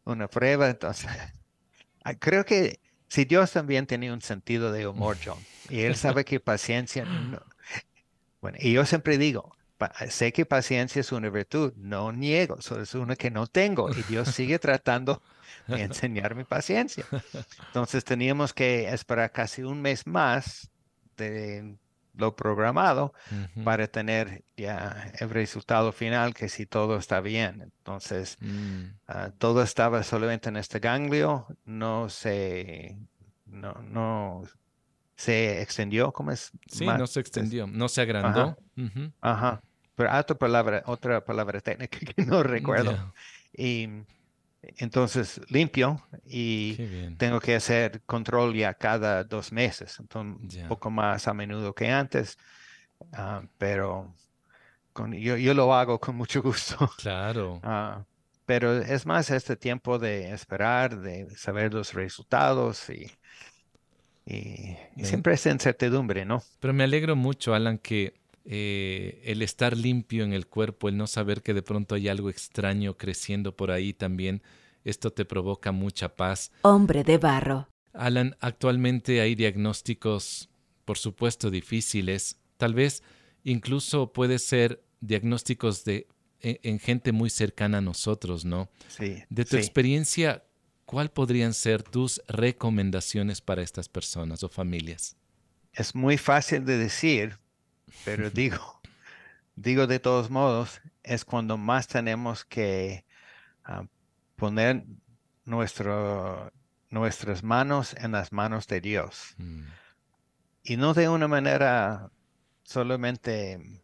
una 0.03 0.27
prueba, 0.27 0.69
entonces 0.69 1.09
creo 2.13 2.45
que 2.45 2.79
si 3.07 3.25
Dios 3.25 3.51
también 3.51 3.87
tenía 3.87 4.13
un 4.13 4.21
sentido 4.21 4.71
de 4.71 4.87
humor, 4.87 5.17
John, 5.23 5.39
y 5.69 5.81
Él 5.81 5.95
sabe 5.95 6.25
que 6.25 6.39
paciencia... 6.39 7.05
No, 7.05 7.41
bueno, 8.41 8.57
y 8.59 8.73
yo 8.73 8.85
siempre 8.85 9.17
digo, 9.17 9.55
sé 10.09 10.31
que 10.31 10.45
paciencia 10.45 10.99
es 10.99 11.11
una 11.11 11.29
virtud, 11.29 11.73
no 11.77 12.11
niego, 12.11 12.61
solo 12.61 12.83
es 12.83 12.93
una 12.93 13.15
que 13.15 13.31
no 13.31 13.47
tengo, 13.47 13.89
y 13.91 14.03
Dios 14.03 14.29
sigue 14.29 14.59
tratando 14.59 15.21
de 15.67 15.81
enseñarme 15.81 16.45
paciencia. 16.45 17.05
Entonces 17.67 18.03
teníamos 18.03 18.53
que 18.53 18.87
esperar 18.89 19.31
casi 19.31 19.63
un 19.63 19.81
mes 19.81 20.05
más 20.05 20.69
de 21.17 21.77
lo 22.17 22.35
programado 22.35 23.13
para 23.63 23.87
tener 23.87 24.43
ya 24.57 25.11
el 25.19 25.29
resultado 25.29 25.91
final 25.91 26.33
que 26.33 26.49
si 26.49 26.65
todo 26.65 26.97
está 26.97 27.21
bien. 27.21 27.61
Entonces, 27.61 28.37
mm. 28.39 28.83
ah, 29.07 29.31
todo 29.37 29.61
estaba 29.61 30.03
solamente 30.03 30.49
en 30.49 30.57
este 30.57 30.79
ganglio, 30.79 31.47
no 31.65 32.09
se, 32.09 32.97
no, 33.45 33.73
no 33.83 34.43
se 35.15 35.61
extendió, 35.61 36.11
¿cómo 36.11 36.31
es? 36.31 36.51
Sí, 36.67 36.85
no 36.85 37.07
se 37.07 37.19
extendió, 37.19 37.67
no 37.67 37.87
se 37.89 38.01
agrandó. 38.01 38.57
Ajá. 39.21 39.61
Pero 39.95 40.17
otra 40.17 40.37
palabra, 40.37 40.83
otra 40.85 41.23
palabra 41.23 41.61
técnica 41.61 41.99
que 42.15 42.25
no 42.25 42.43
recuerdo. 42.43 43.13
Y 43.53 43.87
entonces 44.77 45.41
limpio 45.49 46.01
y 46.25 46.77
tengo 47.17 47.39
que 47.39 47.55
hacer 47.55 48.01
control 48.05 48.55
ya 48.55 48.73
cada 48.73 49.23
dos 49.23 49.51
meses, 49.51 49.97
entonces 49.99 50.61
un 50.63 50.67
poco 50.67 50.89
más 50.89 51.27
a 51.27 51.33
menudo 51.33 51.73
que 51.73 51.89
antes, 51.89 52.37
ah, 53.13 53.43
pero 53.57 54.13
con, 54.93 55.13
yo, 55.13 55.37
yo, 55.37 55.53
lo 55.53 55.73
hago 55.73 55.99
con 55.99 56.15
mucho 56.15 56.41
gusto. 56.41 56.89
Claro. 56.97 57.59
Ah, 57.63 58.05
pero 58.45 58.77
es 58.77 59.05
más 59.05 59.29
este 59.31 59.55
tiempo 59.55 59.99
de 59.99 60.31
esperar, 60.31 60.99
de 60.99 61.29
saber 61.35 61.73
los 61.73 61.93
resultados 61.93 62.89
y, 62.89 63.11
y, 64.25 64.77
siempre 65.03 65.33
es 65.33 65.45
incertidumbre, 65.45 66.25
¿no? 66.25 66.43
Pero 66.59 66.73
me 66.73 66.83
alegro 66.83 67.15
mucho, 67.15 67.53
Alan, 67.53 67.77
que 67.77 68.13
eh, 68.45 69.21
el 69.25 69.41
estar 69.41 69.75
limpio 69.75 70.23
en 70.23 70.33
el 70.33 70.45
cuerpo, 70.45 70.87
el 70.87 70.97
no 70.97 71.07
saber 71.07 71.41
que 71.41 71.53
de 71.53 71.63
pronto 71.63 71.95
hay 71.95 72.07
algo 72.07 72.29
extraño 72.29 72.95
creciendo 72.95 73.55
por 73.55 73.71
ahí 73.71 73.93
también, 73.93 74.43
esto 74.83 75.11
te 75.11 75.25
provoca 75.25 75.71
mucha 75.71 76.15
paz. 76.15 76.51
Hombre 76.61 77.03
de 77.03 77.17
barro. 77.17 77.67
Alan, 77.91 78.35
actualmente 78.39 79.21
hay 79.21 79.33
diagnósticos, 79.35 80.49
por 80.85 80.97
supuesto, 80.97 81.49
difíciles. 81.49 82.37
Tal 82.57 82.73
vez 82.75 83.01
incluso 83.43 84.13
puede 84.13 84.37
ser 84.37 84.83
diagnósticos 85.01 85.83
de 85.85 86.07
e, 86.41 86.59
en, 86.63 86.79
gente 86.79 87.11
muy 87.11 87.31
cercana 87.31 87.79
a 87.79 87.81
nosotros, 87.81 88.45
¿no? 88.45 88.69
Sí. 88.89 89.23
De 89.29 89.45
tu 89.45 89.57
experiencia, 89.57 90.43
¿cuál 90.85 91.09
podrían 91.09 91.53
ser 91.55 91.81
tus 91.81 92.21
recomendaciones 92.27 93.41
para 93.41 93.63
estas 93.63 93.89
personas 93.89 94.43
o 94.43 94.49
familias? 94.49 95.17
Es 95.73 95.95
muy 95.95 96.17
fácil 96.17 96.63
de 96.63 96.77
decir, 96.77 97.39
pero 98.03 98.29
digo, 98.29 98.81
digo 99.55 99.87
de 99.87 99.99
todos 99.99 100.29
modos, 100.29 100.81
es 101.03 101.25
cuando 101.25 101.57
más 101.57 101.87
tenemos 101.87 102.45
que 102.45 103.05
ah, 103.63 103.85
poner 104.35 104.85
nuestro, 105.45 106.51
nuestras 106.89 107.43
manos 107.43 107.93
en 107.93 108.11
las 108.11 108.31
manos 108.31 108.67
de 108.67 108.81
Dios. 108.81 109.35
Mm. 109.37 109.63
Y 110.63 110.77
no 110.77 110.93
de 110.93 111.09
una 111.09 111.27
manera 111.27 112.09
solamente 112.63 113.83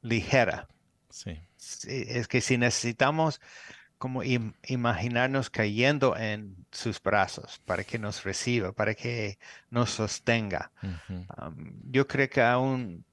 ligera, 0.00 0.68
Sí. 1.14 1.40
Es 1.86 2.26
que 2.26 2.40
si 2.40 2.58
necesitamos 2.58 3.40
como 4.04 4.20
imaginarnos 4.22 5.48
cayendo 5.48 6.14
en 6.14 6.66
sus 6.70 7.02
brazos 7.02 7.58
para 7.64 7.84
que 7.84 7.98
nos 7.98 8.22
reciba, 8.22 8.70
para 8.70 8.94
que 8.94 9.38
nos 9.70 9.92
sostenga. 9.92 10.70
yo 11.90 12.06
creo 12.06 12.28
que 12.28 12.42
aún, 12.42 13.06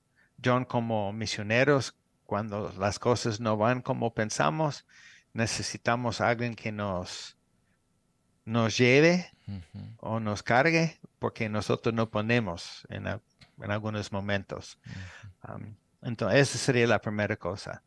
John, 0.43 0.65
como 0.65 1.13
misioneros, 1.13 1.95
cuando 2.25 2.73
las 2.77 2.99
cosas 2.99 3.39
no 3.39 3.55
van 3.55 3.81
como 3.81 4.13
pensamos, 4.13 4.85
necesitamos 5.31 6.19
alguien 6.19 6.55
que 6.55 6.73
nos, 6.73 7.37
nos 8.43 8.77
lleve 8.77 9.31
o 10.01 10.19
nos 10.19 10.43
cargue, 10.43 10.99
porque 11.19 11.47
nosotros 11.47 11.95
no 11.95 12.09
ponemos 12.09 12.85
en, 12.89 13.07
algunos 13.71 14.11
momentos. 14.11 14.77
entonces, 16.01 16.49
esa 16.49 16.57
sería 16.57 16.85
la 16.85 16.99
primera 16.99 17.37
cosa 17.37 17.81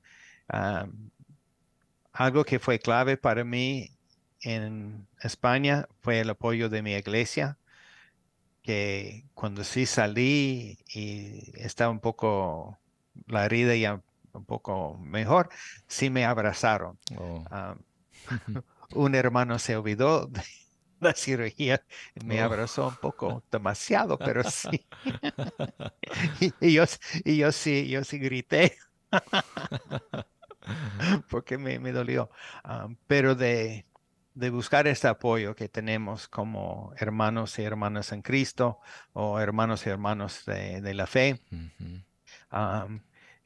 algo 2.14 2.44
que 2.44 2.58
fue 2.60 2.78
clave 2.78 3.16
para 3.16 3.44
mí 3.44 3.90
en 4.40 5.06
España 5.20 5.88
fue 6.00 6.20
el 6.20 6.30
apoyo 6.30 6.68
de 6.68 6.82
mi 6.82 6.94
iglesia, 6.94 7.58
que 8.62 9.26
cuando 9.34 9.64
sí 9.64 9.84
salí 9.84 10.78
y 10.94 11.52
estaba 11.60 11.90
un 11.90 12.00
poco 12.00 12.78
la 13.26 13.44
herida 13.44 13.74
ya 13.76 14.00
un 14.32 14.44
poco 14.44 14.96
mejor, 14.98 15.50
sí 15.86 16.08
me 16.08 16.24
abrazaron. 16.24 16.98
Oh. 17.18 17.44
Ah, 17.50 17.76
un 18.94 19.14
hermano 19.14 19.58
se 19.58 19.76
olvidó 19.76 20.26
de 20.26 20.42
la 21.00 21.14
cirugía 21.14 21.84
me 22.24 22.40
oh. 22.40 22.44
abrazó 22.46 22.88
un 22.88 22.96
poco 22.96 23.42
demasiado, 23.50 24.18
pero 24.18 24.42
sí. 24.44 24.86
y, 26.60 26.72
yo, 26.72 26.84
y 27.24 27.36
yo 27.38 27.52
sí, 27.52 27.88
yo 27.88 28.04
sí 28.04 28.18
grité. 28.18 28.76
porque 31.30 31.58
me, 31.58 31.78
me 31.78 31.92
dolió. 31.92 32.30
Ah, 32.62 32.88
pero 33.06 33.34
de, 33.34 33.86
de, 34.34 34.50
buscar 34.50 34.86
este 34.86 35.08
apoyo 35.08 35.54
que 35.54 35.68
tenemos 35.68 36.28
como 36.28 36.92
hermanos 36.96 37.58
y 37.58 37.62
hermanas 37.62 38.12
en 38.12 38.22
Cristo 38.22 38.80
o 39.12 39.38
hermanos 39.40 39.86
y 39.86 39.90
hermanos 39.90 40.44
de, 40.46 40.80
de 40.80 40.94
la 40.94 41.06
fe. 41.06 41.40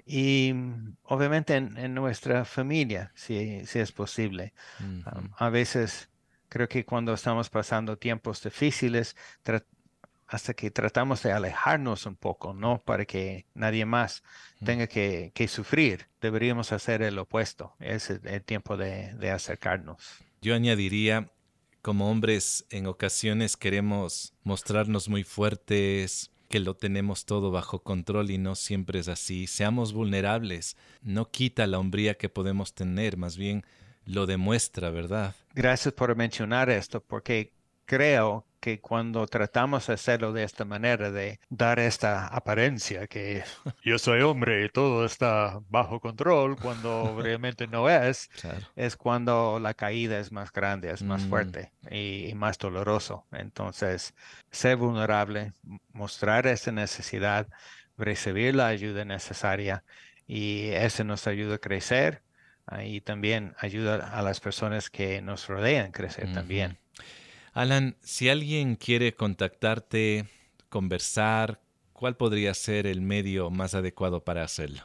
y 0.06 0.54
obviamente 1.02 1.56
en, 1.56 1.94
nuestra 1.94 2.44
familia, 2.44 3.12
si, 3.14 3.66
si 3.66 3.78
es 3.78 3.92
posible. 3.92 4.54
a 5.36 5.50
veces 5.50 6.10
creo 6.48 6.68
que 6.68 6.84
cuando 6.84 7.12
estamos 7.12 7.50
pasando 7.50 7.98
tiempos 7.98 8.42
difíciles, 8.42 9.16
hasta 10.28 10.52
que 10.54 10.70
tratamos 10.70 11.22
de 11.22 11.32
alejarnos 11.32 12.04
un 12.04 12.14
poco, 12.14 12.52
¿no? 12.52 12.82
Para 12.84 13.06
que 13.06 13.46
nadie 13.54 13.86
más 13.86 14.22
tenga 14.62 14.86
que, 14.86 15.32
sufrir. 15.48 16.06
Deberíamos 16.20 16.70
hacer 16.72 17.00
el 17.02 17.18
opuesto. 17.18 17.74
Es 17.80 18.10
el, 18.10 18.42
tiempo 18.42 18.76
de, 18.76 19.14
de, 19.14 19.30
acercarnos. 19.30 19.96
Yo 20.42 20.54
añadiría, 20.54 21.30
como 21.80 22.10
hombres, 22.10 22.66
en 22.70 22.86
ocasiones 22.86 23.56
queremos 23.56 24.34
mostrarnos 24.44 25.08
muy 25.08 25.24
fuertes, 25.24 26.30
que 26.48 26.60
lo 26.60 26.74
tenemos 26.74 27.24
todo 27.24 27.50
bajo 27.50 27.82
control 27.82 28.30
y 28.30 28.36
no 28.36 28.54
siempre 28.54 28.98
es 28.98 29.08
así. 29.08 29.46
Seamos 29.46 29.94
vulnerables. 29.94 30.76
No 31.02 31.30
quita 31.30 31.66
la 31.66 31.78
hombría 31.78 32.14
que 32.14 32.28
podemos 32.28 32.74
tener, 32.74 33.16
más 33.16 33.38
bien 33.38 33.64
lo 34.04 34.26
demuestra, 34.26 34.90
¿verdad? 34.90 35.34
Gracias 35.54 35.92
por 35.92 36.14
mencionar 36.16 36.70
esto, 36.70 37.02
porque 37.02 37.52
creo 37.88 38.46
que 38.60 38.80
cuando 38.80 39.26
tratamos 39.26 39.86
de 39.86 39.94
hacerlo 39.94 40.34
de 40.34 40.44
esta 40.44 40.66
manera, 40.66 41.10
de 41.10 41.40
dar 41.48 41.78
esta 41.78 42.26
apariencia 42.26 43.06
que 43.06 43.42
yo 43.82 43.98
soy 43.98 44.20
hombre 44.20 44.64
y 44.64 44.68
todo 44.68 45.06
está 45.06 45.58
bajo 45.70 45.98
control, 45.98 46.56
cuando 46.56 47.18
realmente 47.22 47.66
no 47.66 47.88
es, 47.88 48.28
es 48.76 48.96
cuando 48.96 49.58
la 49.58 49.72
caída 49.72 50.18
es 50.18 50.30
más 50.32 50.52
grande, 50.52 50.90
es 50.90 51.02
más 51.02 51.24
mm. 51.24 51.28
fuerte 51.30 51.72
y, 51.90 52.34
más 52.34 52.58
doloroso. 52.58 53.26
Entonces, 53.32 54.14
ser 54.50 54.76
vulnerable, 54.76 55.52
mostrar 55.94 56.46
esa 56.46 56.70
necesidad, 56.70 57.48
recibir 57.96 58.54
la 58.54 58.66
ayuda 58.66 59.06
necesaria 59.06 59.82
y 60.26 60.68
eso 60.72 61.04
nos 61.04 61.26
ayuda 61.26 61.54
a 61.54 61.58
crecer 61.58 62.22
y 62.84 63.00
también 63.00 63.54
ayuda 63.58 63.96
a 64.12 64.20
las 64.20 64.40
personas 64.40 64.90
que 64.90 65.22
nos 65.22 65.46
rodean 65.46 65.86
a 65.86 65.92
crecer 65.92 66.30
también. 66.34 66.76
Alan, 67.58 67.96
si 68.02 68.28
alguien 68.28 68.76
quiere 68.76 69.16
contactarte, 69.16 70.28
conversar, 70.68 71.60
¿cuál 71.92 72.16
podría 72.16 72.54
ser 72.54 72.86
el 72.86 73.00
medio 73.00 73.50
más 73.50 73.74
adecuado 73.74 74.22
para 74.22 74.44
hacerlo? 74.44 74.82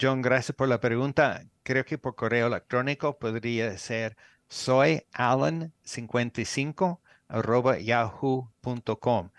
John, 0.00 0.20
gracias 0.20 0.56
por 0.56 0.66
la 0.66 0.80
pregunta. 0.80 1.44
Creo 1.62 1.84
que 1.84 1.98
por 1.98 2.16
correo 2.16 2.48
electrónico 2.48 3.20
podría 3.20 3.78
ser 3.78 4.16
soy 4.48 5.04
alan55 5.12 6.98
arroba 7.28 7.78
yahoo.com. 7.78 9.30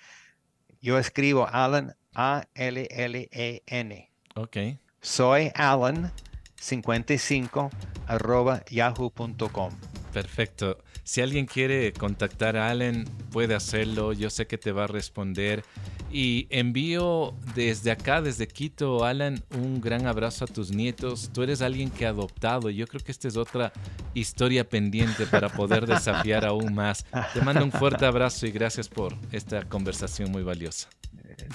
Yo 0.80 0.98
escribo 0.98 1.46
Alan 1.52 1.98
A-L-L-E-N. 2.16 4.12
Ok. 4.36 4.58
Soy 5.02 5.50
Alan55 5.50 7.70
arroba 8.08 8.64
yahoo.com. 8.70 9.74
Perfecto. 10.14 10.78
Si 11.04 11.22
alguien 11.22 11.46
quiere 11.46 11.92
contactar 11.92 12.56
a 12.56 12.70
Allen, 12.70 13.06
puede 13.32 13.56
hacerlo. 13.56 14.14
Yo 14.14 14.30
sé 14.30 14.48
que 14.48 14.58
te 14.58 14.72
va 14.72 14.86
a 14.86 14.88
responder. 14.88 15.64
Y 16.12 16.48
envío 16.50 17.34
desde 17.56 17.92
acá, 17.92 18.22
desde 18.22 18.48
Quito, 18.48 19.04
Alan, 19.04 19.44
un 19.58 19.82
gran 19.82 20.06
abrazo 20.06 20.46
a 20.46 20.48
tus 20.48 20.72
nietos. 20.72 21.32
Tú 21.34 21.44
eres 21.44 21.62
alguien 21.62 21.90
que 21.90 22.06
ha 22.06 22.10
adoptado. 22.10 22.70
Yo 22.70 22.88
creo 22.88 23.04
que 23.04 23.12
esta 23.12 23.28
es 23.28 23.36
otra 23.36 23.74
historia 24.14 24.68
pendiente 24.70 25.26
para 25.26 25.50
poder 25.50 25.88
desafiar 25.88 26.46
aún 26.46 26.74
más. 26.76 27.06
Te 27.34 27.42
mando 27.42 27.66
un 27.66 27.72
fuerte 27.72 28.06
abrazo 28.06 28.46
y 28.46 28.52
gracias 28.52 28.88
por 28.88 29.16
esta 29.32 29.68
conversación 29.68 30.32
muy 30.32 30.44
valiosa. 30.44 30.88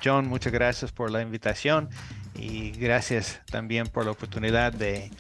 John, 0.05 0.29
muchas 0.29 0.53
gracias 0.53 0.93
por 0.93 1.11
la 1.11 1.23
invitación 1.23 1.89
y 2.35 2.71
gracias 2.71 3.41
también 3.51 3.87
por 3.89 4.05
la 4.05 4.13
oportunidad 4.13 4.73
de 4.73 5.11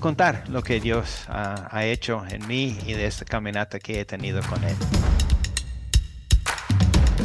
contar 0.00 0.44
lo 0.48 0.62
que 0.62 0.80
Dios 0.80 1.24
ha, 1.28 1.84
hecho 1.84 2.24
en 2.28 2.46
mí 2.46 2.76
y 2.86 2.94
de 2.94 3.06
esta 3.06 3.24
caminata 3.24 3.78
que 3.78 4.00
he 4.00 4.04
tenido 4.04 4.40
con 4.42 4.62
Él. 4.64 4.76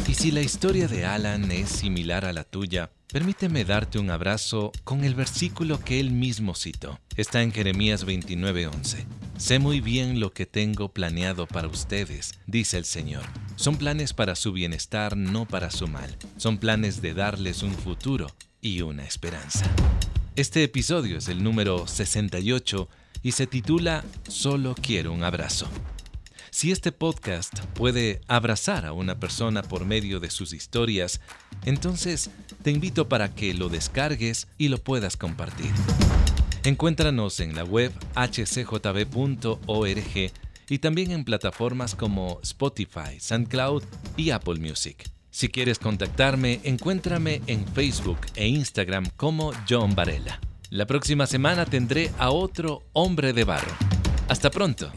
Y 0.06 0.14
si 0.14 0.32
la 0.32 0.40
historia 0.40 0.88
de 0.88 1.06
Alan 1.06 1.52
es 1.52 1.68
similar 1.68 2.24
a 2.24 2.32
la 2.32 2.42
tuya, 2.42 2.90
permíteme 3.12 3.64
darte 3.64 4.00
un 4.00 4.10
abrazo 4.10 4.72
con 4.82 5.04
el 5.04 5.14
versículo 5.14 5.78
que 5.78 6.00
él 6.00 6.10
mismo 6.10 6.56
citó. 6.56 6.98
Está 7.16 7.42
en 7.42 7.52
Jeremías 7.52 8.04
29:11. 8.04 9.29
Sé 9.40 9.58
muy 9.58 9.80
bien 9.80 10.20
lo 10.20 10.34
que 10.34 10.44
tengo 10.44 10.90
planeado 10.90 11.46
para 11.46 11.66
ustedes, 11.66 12.34
dice 12.46 12.76
el 12.76 12.84
Señor. 12.84 13.22
Son 13.56 13.76
planes 13.76 14.12
para 14.12 14.36
su 14.36 14.52
bienestar, 14.52 15.16
no 15.16 15.48
para 15.48 15.70
su 15.70 15.88
mal. 15.88 16.14
Son 16.36 16.58
planes 16.58 17.00
de 17.00 17.14
darles 17.14 17.62
un 17.62 17.72
futuro 17.72 18.26
y 18.60 18.82
una 18.82 19.02
esperanza. 19.02 19.64
Este 20.36 20.62
episodio 20.62 21.16
es 21.16 21.28
el 21.28 21.42
número 21.42 21.86
68 21.86 22.86
y 23.22 23.32
se 23.32 23.46
titula 23.46 24.04
Solo 24.28 24.74
quiero 24.74 25.10
un 25.10 25.24
abrazo. 25.24 25.66
Si 26.50 26.70
este 26.70 26.92
podcast 26.92 27.60
puede 27.72 28.20
abrazar 28.28 28.84
a 28.84 28.92
una 28.92 29.18
persona 29.18 29.62
por 29.62 29.86
medio 29.86 30.20
de 30.20 30.30
sus 30.30 30.52
historias, 30.52 31.22
entonces 31.64 32.28
te 32.62 32.72
invito 32.72 33.08
para 33.08 33.34
que 33.34 33.54
lo 33.54 33.70
descargues 33.70 34.48
y 34.58 34.68
lo 34.68 34.76
puedas 34.76 35.16
compartir. 35.16 35.72
Encuéntranos 36.64 37.40
en 37.40 37.54
la 37.54 37.64
web 37.64 37.90
hcjb.org 38.14 39.60
y 40.68 40.78
también 40.78 41.10
en 41.10 41.24
plataformas 41.24 41.94
como 41.94 42.38
Spotify, 42.42 43.18
SoundCloud 43.18 43.82
y 44.16 44.30
Apple 44.30 44.60
Music. 44.60 45.10
Si 45.30 45.48
quieres 45.48 45.78
contactarme, 45.78 46.60
encuéntrame 46.64 47.40
en 47.46 47.66
Facebook 47.66 48.18
e 48.34 48.46
Instagram 48.46 49.06
como 49.16 49.52
John 49.68 49.94
Varela. 49.94 50.38
La 50.68 50.86
próxima 50.86 51.26
semana 51.26 51.64
tendré 51.64 52.10
a 52.18 52.30
otro 52.30 52.82
hombre 52.92 53.32
de 53.32 53.44
barro. 53.44 53.72
Hasta 54.28 54.50
pronto. 54.50 54.92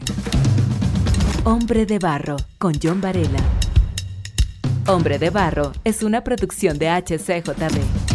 Hombre 1.44 1.86
de 1.86 1.98
barro 1.98 2.36
con 2.58 2.74
John 2.80 3.00
Varela. 3.00 3.42
Hombre 4.86 5.18
de 5.18 5.30
barro 5.30 5.72
es 5.84 6.02
una 6.02 6.22
producción 6.22 6.78
de 6.78 6.90
HCJB. 6.90 8.13